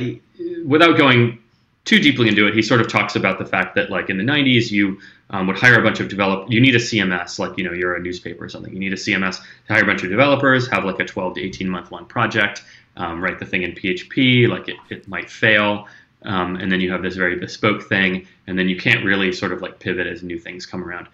without 0.65 0.97
going 0.97 1.39
too 1.85 1.99
deeply 1.99 2.29
into 2.29 2.47
it, 2.47 2.55
he 2.55 2.63
sort 2.63 2.81
of 2.81 2.89
talks 2.89 3.17
about 3.17 3.39
the 3.39 3.47
fact 3.47 3.75
that 3.75 3.91
like 3.91 4.11
in 4.11 4.19
the 4.19 4.25
90s, 4.25 4.71
you 4.71 4.99
um, 5.31 5.47
would 5.47 5.57
hire 5.57 5.79
a 5.79 5.83
bunch 5.83 6.01
of 6.01 6.09
develop. 6.09 6.51
You 6.51 6.61
need 6.61 6.75
a 6.75 6.79
CMS, 6.79 7.39
like 7.39 7.57
you 7.57 7.65
know 7.65 7.73
you're 7.73 7.95
a 7.95 8.01
newspaper 8.01 8.45
or 8.45 8.49
something. 8.49 8.73
You 8.73 8.81
need 8.81 8.93
a 8.93 8.97
CMS 8.97 9.41
to 9.67 9.73
hire 9.73 9.83
a 9.83 9.87
bunch 9.87 10.03
of 10.03 10.11
developers, 10.11 10.69
have 10.69 10.85
like 10.85 11.01
a 11.01 11.05
12 11.05 11.35
to 11.35 11.43
18 11.43 11.69
month 11.69 11.93
long 11.93 12.05
project, 12.05 12.65
um, 12.97 13.23
write 13.23 13.39
the 13.39 13.47
thing 13.47 13.63
in 13.63 13.73
PHP. 13.73 14.49
Like 14.49 14.69
it, 14.69 14.77
it 14.91 15.09
might 15.09 15.31
fail, 15.31 15.87
um, 16.23 16.57
and 16.57 16.71
then 16.71 16.81
you 16.81 16.91
have 16.93 17.03
this 17.03 17.17
very 17.17 17.37
bespoke 17.37 17.83
thing, 17.85 18.27
and 18.47 18.59
then 18.59 18.69
you 18.69 18.77
can't 18.77 19.05
really 19.05 19.33
sort 19.33 19.53
of 19.53 19.63
like 19.63 19.79
pivot 19.79 20.07
as 20.07 20.23
new 20.23 20.39
things 20.39 20.67
come 20.67 20.85
around. 20.85 21.09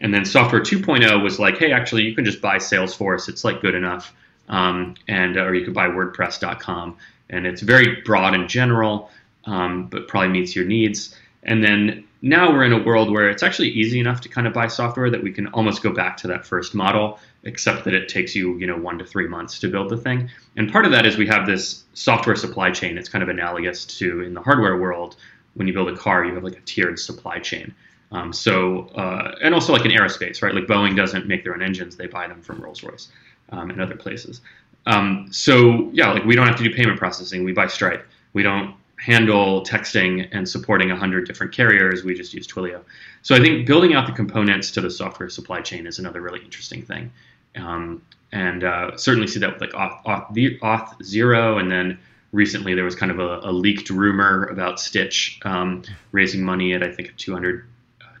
And 0.00 0.12
then 0.12 0.24
software 0.24 0.60
2.0 0.60 1.22
was 1.22 1.38
like, 1.38 1.56
hey, 1.58 1.72
actually 1.72 2.02
you 2.02 2.14
can 2.14 2.24
just 2.24 2.42
buy 2.42 2.56
Salesforce. 2.56 3.28
It's 3.28 3.44
like 3.44 3.60
good 3.62 3.74
enough, 3.74 4.14
um, 4.48 4.94
and 5.08 5.36
or 5.36 5.54
you 5.54 5.64
could 5.64 5.74
buy 5.74 5.88
WordPress.com, 5.88 6.96
and 7.30 7.46
it's 7.46 7.62
very 7.62 8.02
broad 8.02 8.34
and 8.34 8.48
general, 8.48 9.10
um, 9.46 9.88
but 9.88 10.08
probably 10.08 10.28
meets 10.28 10.54
your 10.54 10.64
needs. 10.64 11.16
And 11.42 11.62
then 11.62 12.04
now 12.22 12.50
we're 12.50 12.64
in 12.64 12.72
a 12.72 12.82
world 12.82 13.10
where 13.10 13.30
it's 13.30 13.42
actually 13.42 13.68
easy 13.68 14.00
enough 14.00 14.20
to 14.22 14.28
kind 14.28 14.46
of 14.46 14.52
buy 14.52 14.66
software 14.66 15.10
that 15.10 15.22
we 15.22 15.30
can 15.30 15.46
almost 15.48 15.82
go 15.82 15.92
back 15.92 16.16
to 16.18 16.26
that 16.28 16.44
first 16.44 16.74
model, 16.74 17.20
except 17.44 17.84
that 17.84 17.94
it 17.94 18.08
takes 18.08 18.34
you, 18.34 18.58
you 18.58 18.66
know, 18.66 18.76
one 18.76 18.98
to 18.98 19.04
three 19.04 19.28
months 19.28 19.58
to 19.60 19.68
build 19.68 19.88
the 19.88 19.96
thing. 19.96 20.28
And 20.56 20.70
part 20.70 20.84
of 20.84 20.90
that 20.90 21.06
is 21.06 21.16
we 21.16 21.26
have 21.28 21.46
this 21.46 21.84
software 21.94 22.34
supply 22.34 22.70
chain. 22.72 22.98
It's 22.98 23.08
kind 23.08 23.22
of 23.22 23.28
analogous 23.28 23.84
to 23.98 24.22
in 24.22 24.34
the 24.34 24.42
hardware 24.42 24.76
world. 24.76 25.16
When 25.54 25.68
you 25.68 25.72
build 25.72 25.88
a 25.88 25.96
car, 25.96 26.24
you 26.24 26.34
have 26.34 26.44
like 26.44 26.56
a 26.56 26.60
tiered 26.62 26.98
supply 26.98 27.38
chain. 27.38 27.74
Um, 28.12 28.32
so, 28.32 28.88
uh, 28.88 29.36
and 29.42 29.54
also 29.54 29.72
like 29.72 29.84
in 29.84 29.90
aerospace, 29.90 30.42
right? 30.42 30.54
Like 30.54 30.64
Boeing 30.64 30.96
doesn't 30.96 31.26
make 31.26 31.44
their 31.44 31.54
own 31.54 31.62
engines; 31.62 31.96
they 31.96 32.06
buy 32.06 32.28
them 32.28 32.40
from 32.42 32.60
Rolls 32.60 32.82
Royce 32.82 33.08
um, 33.50 33.70
and 33.70 33.80
other 33.80 33.96
places. 33.96 34.40
Um, 34.86 35.28
so, 35.30 35.90
yeah, 35.92 36.12
like 36.12 36.24
we 36.24 36.36
don't 36.36 36.46
have 36.46 36.56
to 36.56 36.64
do 36.64 36.74
payment 36.74 36.98
processing; 36.98 37.44
we 37.44 37.52
buy 37.52 37.66
Stripe. 37.66 38.06
We 38.32 38.42
don't 38.42 38.74
handle 38.98 39.62
texting 39.62 40.28
and 40.32 40.48
supporting 40.48 40.88
100 40.88 41.26
different 41.26 41.52
carriers, 41.52 42.02
we 42.02 42.14
just 42.14 42.32
use 42.32 42.46
Twilio. 42.46 42.82
So 43.22 43.34
I 43.34 43.40
think 43.40 43.66
building 43.66 43.94
out 43.94 44.06
the 44.06 44.12
components 44.12 44.70
to 44.72 44.80
the 44.80 44.90
software 44.90 45.28
supply 45.28 45.60
chain 45.60 45.86
is 45.86 45.98
another 45.98 46.20
really 46.20 46.40
interesting 46.40 46.82
thing. 46.82 47.12
Um, 47.56 48.02
and 48.32 48.64
uh, 48.64 48.96
certainly 48.96 49.26
see 49.26 49.40
that 49.40 49.52
with 49.52 49.60
like 49.60 49.70
Auth, 49.72 50.02
Auth, 50.04 50.60
Auth, 50.60 51.02
Zero, 51.02 51.58
and 51.58 51.70
then 51.70 51.98
recently 52.32 52.74
there 52.74 52.84
was 52.84 52.94
kind 52.94 53.12
of 53.12 53.18
a, 53.18 53.40
a 53.48 53.52
leaked 53.52 53.90
rumor 53.90 54.44
about 54.46 54.76
Stytch 54.76 55.44
um, 55.46 55.82
raising 56.12 56.42
money 56.42 56.74
at 56.74 56.82
I 56.82 56.92
think 56.92 57.10
a 57.10 57.12
200 57.12 57.66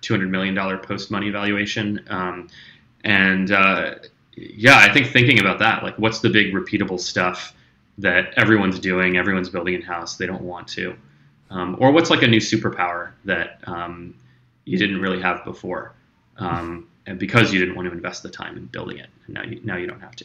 200 0.02 0.30
million 0.30 0.54
dollar 0.54 0.78
post 0.78 1.10
money 1.10 1.30
valuation. 1.30 2.04
Um, 2.08 2.48
and 3.02 3.50
uh, 3.50 3.96
yeah, 4.36 4.78
I 4.78 4.92
think 4.92 5.08
thinking 5.08 5.40
about 5.40 5.58
that, 5.58 5.82
like 5.82 5.98
what's 5.98 6.20
the 6.20 6.30
big 6.30 6.52
repeatable 6.52 7.00
stuff 7.00 7.54
that 7.98 8.34
everyone's 8.36 8.78
doing, 8.78 9.16
everyone's 9.16 9.48
building 9.48 9.74
in 9.74 9.82
house, 9.82 10.16
they 10.16 10.26
don't 10.26 10.42
want 10.42 10.68
to. 10.68 10.96
Um, 11.50 11.76
or 11.78 11.92
what's 11.92 12.10
like 12.10 12.22
a 12.22 12.26
new 12.26 12.40
superpower 12.40 13.12
that 13.24 13.60
um, 13.64 14.14
you 14.64 14.78
didn't 14.78 15.00
really 15.00 15.22
have 15.22 15.44
before, 15.44 15.94
um, 16.38 16.88
and 17.06 17.18
because 17.18 17.52
you 17.52 17.60
didn't 17.60 17.76
want 17.76 17.88
to 17.88 17.94
invest 17.94 18.22
the 18.22 18.28
time 18.28 18.56
in 18.56 18.66
building 18.66 18.98
it, 18.98 19.08
and 19.26 19.34
now 19.34 19.42
you 19.44 19.60
now 19.62 19.76
you 19.76 19.86
don't 19.86 20.00
have 20.00 20.16
to. 20.16 20.24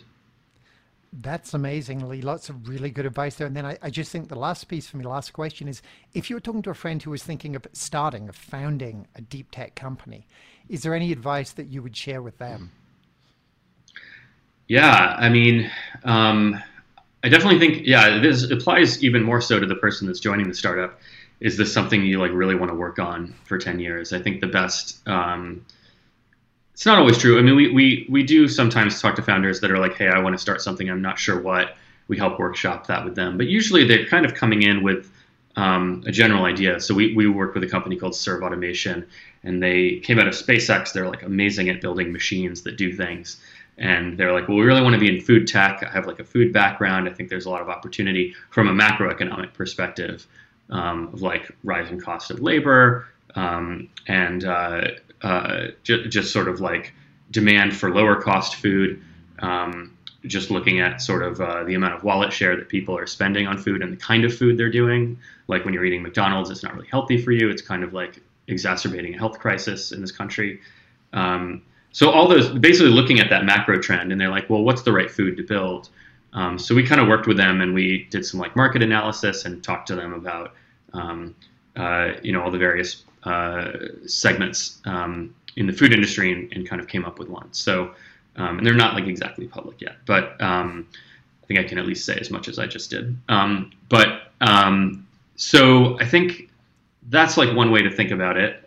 That's 1.13 1.53
amazingly 1.53 2.21
Lots 2.21 2.47
of 2.47 2.69
really 2.69 2.89
good 2.89 3.05
advice 3.05 3.35
there. 3.35 3.45
And 3.45 3.55
then 3.55 3.65
I, 3.65 3.77
I, 3.81 3.89
just 3.89 4.13
think 4.13 4.29
the 4.29 4.39
last 4.39 4.69
piece 4.69 4.87
for 4.87 4.95
me, 4.95 5.03
last 5.03 5.33
question 5.33 5.67
is 5.67 5.81
if 6.13 6.29
you 6.29 6.37
were 6.37 6.39
talking 6.39 6.61
to 6.61 6.69
a 6.69 6.73
friend 6.73 7.03
who 7.03 7.11
was 7.11 7.21
thinking 7.21 7.53
of 7.53 7.67
starting, 7.73 8.29
of 8.29 8.35
founding 8.35 9.07
a 9.15 9.21
deep 9.21 9.51
tech 9.51 9.75
company, 9.75 10.25
is 10.69 10.83
there 10.83 10.95
any 10.95 11.11
advice 11.11 11.51
that 11.51 11.67
you 11.67 11.83
would 11.83 11.97
share 11.97 12.21
with 12.21 12.37
them? 12.37 12.71
Yeah, 14.69 15.17
I 15.19 15.27
mean, 15.27 15.69
um, 16.05 16.63
I 17.23 17.29
definitely 17.29 17.59
think, 17.59 17.85
yeah, 17.85 18.19
this 18.19 18.49
applies 18.49 19.03
even 19.03 19.23
more 19.23 19.41
so 19.41 19.59
to 19.59 19.65
the 19.65 19.75
person 19.75 20.07
that's 20.07 20.19
joining 20.19 20.47
the 20.47 20.55
startup. 20.55 20.99
Is 21.39 21.57
this 21.57 21.73
something 21.73 22.03
you 22.03 22.19
like 22.19 22.31
really 22.31 22.55
want 22.55 22.71
to 22.71 22.75
work 22.75 22.99
on 22.99 23.33
for 23.45 23.57
10 23.57 23.79
years? 23.79 24.13
I 24.13 24.21
think 24.21 24.41
the 24.41 24.47
best, 24.47 25.07
um, 25.07 25.65
it's 26.73 26.85
not 26.85 26.97
always 26.97 27.17
true. 27.17 27.37
I 27.37 27.41
mean, 27.41 27.55
we, 27.55 27.71
we, 27.71 28.07
we 28.09 28.23
do 28.23 28.47
sometimes 28.47 29.01
talk 29.01 29.15
to 29.15 29.21
founders 29.21 29.59
that 29.59 29.71
are 29.71 29.77
like, 29.77 29.95
hey, 29.95 30.07
I 30.07 30.19
want 30.19 30.35
to 30.35 30.41
start 30.41 30.61
something. 30.61 30.89
I'm 30.89 31.01
not 31.01 31.19
sure 31.19 31.39
what. 31.39 31.75
We 32.07 32.17
help 32.17 32.39
workshop 32.39 32.87
that 32.87 33.05
with 33.05 33.15
them. 33.15 33.37
But 33.37 33.47
usually 33.47 33.85
they're 33.85 34.05
kind 34.05 34.25
of 34.25 34.33
coming 34.33 34.63
in 34.63 34.83
with 34.83 35.09
um, 35.55 36.03
a 36.05 36.11
general 36.11 36.45
idea. 36.45 36.79
So 36.79 36.93
we, 36.93 37.13
we 37.15 37.27
work 37.27 37.53
with 37.53 37.63
a 37.63 37.67
company 37.67 37.95
called 37.95 38.15
Serve 38.15 38.43
Automation, 38.43 39.05
and 39.43 39.61
they 39.61 39.99
came 39.99 40.19
out 40.19 40.27
of 40.27 40.33
SpaceX. 40.33 40.93
They're 40.93 41.07
like 41.07 41.23
amazing 41.23 41.69
at 41.69 41.81
building 41.81 42.11
machines 42.11 42.63
that 42.63 42.77
do 42.77 42.93
things. 42.95 43.37
And 43.81 44.15
they're 44.15 44.31
like, 44.31 44.47
well, 44.47 44.57
we 44.57 44.63
really 44.63 44.83
want 44.83 44.93
to 44.93 44.99
be 44.99 45.09
in 45.13 45.19
food 45.21 45.47
tech. 45.47 45.83
I 45.83 45.91
have 45.91 46.05
like 46.05 46.19
a 46.19 46.23
food 46.23 46.53
background. 46.53 47.09
I 47.09 47.13
think 47.13 47.29
there's 47.29 47.47
a 47.47 47.49
lot 47.49 47.61
of 47.61 47.69
opportunity 47.69 48.35
from 48.51 48.67
a 48.67 48.71
macroeconomic 48.73 49.53
perspective 49.53 50.27
um, 50.69 51.09
of 51.11 51.23
like 51.23 51.51
rising 51.63 51.99
cost 51.99 52.29
of 52.29 52.41
labor 52.41 53.07
um, 53.35 53.89
and 54.07 54.45
uh, 54.45 54.81
uh, 55.23 55.67
ju- 55.83 56.07
just 56.07 56.31
sort 56.31 56.47
of 56.47 56.61
like 56.61 56.93
demand 57.31 57.75
for 57.75 57.93
lower 57.93 58.21
cost 58.21 58.55
food. 58.55 59.01
Um, 59.39 59.97
just 60.27 60.51
looking 60.51 60.79
at 60.79 61.01
sort 61.01 61.23
of 61.23 61.41
uh, 61.41 61.63
the 61.63 61.73
amount 61.73 61.95
of 61.95 62.03
wallet 62.03 62.31
share 62.31 62.55
that 62.55 62.69
people 62.69 62.95
are 62.95 63.07
spending 63.07 63.47
on 63.47 63.57
food 63.57 63.81
and 63.81 63.91
the 63.91 63.97
kind 63.97 64.23
of 64.23 64.37
food 64.37 64.55
they're 64.55 64.69
doing. 64.69 65.17
Like 65.47 65.65
when 65.65 65.73
you're 65.73 65.83
eating 65.83 66.03
McDonald's, 66.03 66.51
it's 66.51 66.61
not 66.61 66.75
really 66.75 66.87
healthy 66.87 67.19
for 67.19 67.31
you. 67.31 67.49
It's 67.49 67.63
kind 67.63 67.83
of 67.83 67.91
like 67.91 68.21
exacerbating 68.47 69.15
a 69.15 69.17
health 69.17 69.39
crisis 69.39 69.91
in 69.91 70.01
this 70.01 70.11
country. 70.11 70.61
Um, 71.13 71.63
so 71.91 72.09
all 72.09 72.27
those 72.27 72.49
basically 72.49 72.91
looking 72.91 73.19
at 73.19 73.29
that 73.29 73.45
macro 73.45 73.79
trend, 73.79 74.11
and 74.11 74.19
they're 74.19 74.29
like, 74.29 74.49
well, 74.49 74.63
what's 74.63 74.83
the 74.83 74.91
right 74.91 75.09
food 75.09 75.37
to 75.37 75.43
build? 75.43 75.89
Um, 76.33 76.57
so 76.57 76.73
we 76.73 76.85
kind 76.85 77.01
of 77.01 77.07
worked 77.07 77.27
with 77.27 77.37
them, 77.37 77.61
and 77.61 77.73
we 77.73 78.07
did 78.09 78.25
some 78.25 78.39
like 78.39 78.55
market 78.55 78.81
analysis 78.81 79.45
and 79.45 79.63
talked 79.63 79.87
to 79.87 79.95
them 79.95 80.13
about 80.13 80.53
um, 80.93 81.35
uh, 81.75 82.13
you 82.21 82.31
know 82.31 82.41
all 82.41 82.51
the 82.51 82.57
various 82.57 83.03
uh, 83.23 83.71
segments 84.05 84.81
um, 84.85 85.35
in 85.57 85.67
the 85.67 85.73
food 85.73 85.93
industry 85.93 86.31
and, 86.31 86.51
and, 86.53 86.67
kind 86.67 86.81
of 86.81 86.87
came 86.87 87.05
up 87.05 87.19
with 87.19 87.29
one. 87.29 87.47
So, 87.51 87.93
um, 88.37 88.57
and 88.57 88.65
they're 88.65 88.73
not 88.73 88.95
like 88.95 89.05
exactly 89.05 89.45
public 89.45 89.79
yet, 89.79 89.97
but 90.05 90.41
um, 90.41 90.87
I 91.43 91.45
think 91.45 91.59
I 91.59 91.63
can 91.63 91.77
at 91.77 91.85
least 91.85 92.05
say 92.05 92.15
as 92.15 92.31
much 92.31 92.47
as 92.47 92.57
I 92.57 92.65
just 92.65 92.89
did. 92.89 93.15
Um, 93.29 93.71
but 93.89 94.31
so 95.35 95.99
I 95.99 96.05
think 96.05 96.49
that's 97.09 97.35
like 97.35 97.55
one 97.55 97.71
way 97.71 97.81
to 97.81 97.91
think 97.91 98.11
about 98.11 98.37
it. 98.37 98.63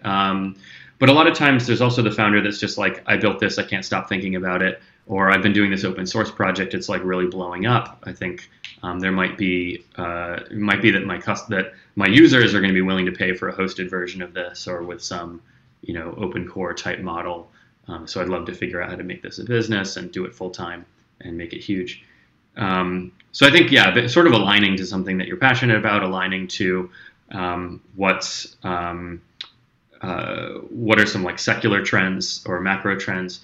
But 0.99 1.09
a 1.09 1.13
lot 1.13 1.27
of 1.27 1.35
times 1.35 1.67
there's 1.67 1.81
also 1.81 2.03
the 2.03 2.11
founder 2.11 2.41
that's 2.41 2.59
just 2.59 2.79
like, 2.79 3.03
I 3.07 3.17
built 3.17 3.41
this, 3.41 3.59
I 3.59 3.65
can't 3.65 3.85
stop 3.85 4.09
thinking 4.09 4.37
about 4.37 4.63
it, 4.63 4.81
or 5.07 5.31
I've 5.31 5.43
been 5.43 5.53
doing 5.53 5.71
this 5.71 5.85
open 5.85 6.07
source 6.07 6.31
project, 6.31 6.73
it's 6.75 6.89
like 6.89 7.03
really 7.05 7.27
blowing 7.27 7.67
up. 7.67 8.03
I 8.05 8.13
think 8.13 8.49
um, 8.83 9.01
there 9.01 9.13
might 9.13 9.37
be 9.37 9.85
uh, 9.97 10.41
might 10.53 10.83
be 10.83 10.91
that 10.93 11.05
my 11.05 11.19
cust- 11.19 11.49
that 11.49 11.75
my 11.97 12.07
users 12.07 12.55
are 12.55 12.61
going 12.61 12.73
to 12.73 12.75
be 12.75 12.83
willing 12.83 13.07
to 13.07 13.13
pay 13.13 13.35
for 13.35 13.49
a 13.49 13.55
hosted 13.55 13.91
version 13.91 14.23
of 14.23 14.35
this 14.35 14.67
or 14.67 14.83
with 14.83 15.03
some 15.03 15.43
you 15.83 15.95
know 15.95 16.15
open 16.17 16.49
core 16.49 16.75
type 16.75 17.01
model. 17.01 17.51
Um, 17.87 18.07
so 18.07 18.21
I'd 18.21 18.29
love 18.29 18.47
to 18.47 18.55
figure 18.55 18.81
out 18.81 18.91
how 18.91 18.97
to 18.97 19.05
make 19.05 19.23
this 19.23 19.39
a 19.39 19.45
business 19.45 19.97
and 19.97 20.11
do 20.11 20.25
it 20.25 20.35
full 20.35 20.51
time 20.51 20.87
and 21.21 21.37
make 21.37 21.53
it 21.53 21.61
huge. 21.61 22.05
Um, 22.57 23.13
so 23.33 23.47
I 23.47 23.51
think 23.51 23.71
yeah, 23.71 24.07
sort 24.07 24.27
of 24.27 24.33
aligning 24.33 24.77
to 24.77 24.87
something 24.87 25.19
that 25.19 25.29
you're 25.29 25.37
passionate 25.37 25.77
about, 25.77 26.03
aligning 26.03 26.49
to 26.49 26.91
um, 27.31 27.83
what's 27.95 28.57
um, 28.63 29.21
uh, 30.05 30.59
what 30.69 31.01
are 31.01 31.07
some 31.07 31.25
like 31.25 31.39
secular 31.39 31.83
trends 31.83 32.45
or 32.47 32.61
macro 32.61 32.99
trends 32.99 33.41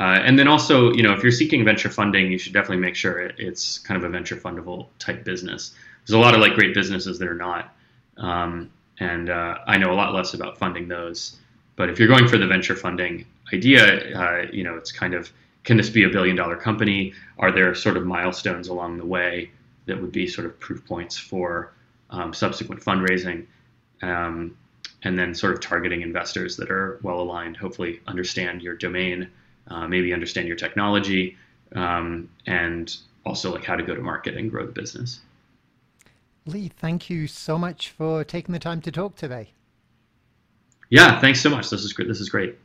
uh, 0.00 0.20
and 0.24 0.38
then 0.38 0.48
also, 0.48 0.92
you 0.92 1.02
know, 1.02 1.12
if 1.12 1.22
you're 1.22 1.32
seeking 1.32 1.64
venture 1.64 1.90
funding, 1.90 2.32
you 2.32 2.38
should 2.38 2.52
definitely 2.52 2.78
make 2.78 2.96
sure 2.96 3.20
it, 3.20 3.34
it's 3.38 3.78
kind 3.78 4.02
of 4.02 4.08
a 4.08 4.08
venture 4.08 4.36
fundable 4.36 4.86
type 4.98 5.22
business. 5.22 5.74
There's 6.06 6.16
a 6.16 6.18
lot 6.18 6.34
of 6.34 6.40
like 6.40 6.54
great 6.54 6.74
businesses 6.74 7.18
that 7.18 7.28
are 7.28 7.34
not, 7.34 7.74
um, 8.16 8.70
and 9.00 9.28
uh, 9.28 9.58
I 9.66 9.76
know 9.76 9.92
a 9.92 9.94
lot 9.94 10.14
less 10.14 10.34
about 10.34 10.58
funding 10.58 10.88
those. 10.88 11.38
But 11.76 11.90
if 11.90 11.98
you're 11.98 12.08
going 12.08 12.26
for 12.26 12.38
the 12.38 12.46
venture 12.46 12.74
funding 12.74 13.26
idea, 13.52 14.18
uh, 14.18 14.46
you 14.50 14.64
know, 14.64 14.76
it's 14.76 14.92
kind 14.92 15.14
of 15.14 15.30
can 15.64 15.76
this 15.76 15.90
be 15.90 16.04
a 16.04 16.08
billion 16.08 16.36
dollar 16.36 16.56
company? 16.56 17.12
Are 17.38 17.52
there 17.52 17.74
sort 17.74 17.96
of 17.96 18.04
milestones 18.04 18.68
along 18.68 18.96
the 18.96 19.06
way 19.06 19.50
that 19.86 20.00
would 20.00 20.10
be 20.10 20.26
sort 20.26 20.46
of 20.46 20.58
proof 20.58 20.84
points 20.86 21.16
for 21.18 21.72
um, 22.10 22.32
subsequent 22.32 22.82
fundraising? 22.82 23.46
Um, 24.00 24.56
and 25.04 25.18
then 25.18 25.34
sort 25.34 25.52
of 25.52 25.60
targeting 25.60 26.02
investors 26.02 26.56
that 26.56 26.70
are 26.70 26.98
well 27.02 27.20
aligned, 27.20 27.56
hopefully 27.56 28.00
understand 28.06 28.62
your 28.62 28.76
domain 28.76 29.28
uh, 29.68 29.86
maybe 29.86 30.12
understand 30.12 30.46
your 30.46 30.56
technology, 30.56 31.36
um, 31.74 32.28
and 32.46 32.96
also 33.24 33.52
like 33.52 33.64
how 33.64 33.76
to 33.76 33.82
go 33.82 33.94
to 33.94 34.02
market 34.02 34.36
and 34.36 34.50
grow 34.50 34.66
the 34.66 34.72
business. 34.72 35.20
Lee, 36.46 36.68
thank 36.68 37.08
you 37.08 37.26
so 37.26 37.56
much 37.56 37.90
for 37.90 38.24
taking 38.24 38.52
the 38.52 38.58
time 38.58 38.80
to 38.82 38.90
talk 38.90 39.14
today. 39.14 39.50
Yeah, 40.90 41.20
thanks 41.20 41.40
so 41.40 41.48
much. 41.48 41.70
This 41.70 41.84
is 41.84 41.92
great. 41.92 42.08
This 42.08 42.20
is 42.20 42.28
great. 42.28 42.58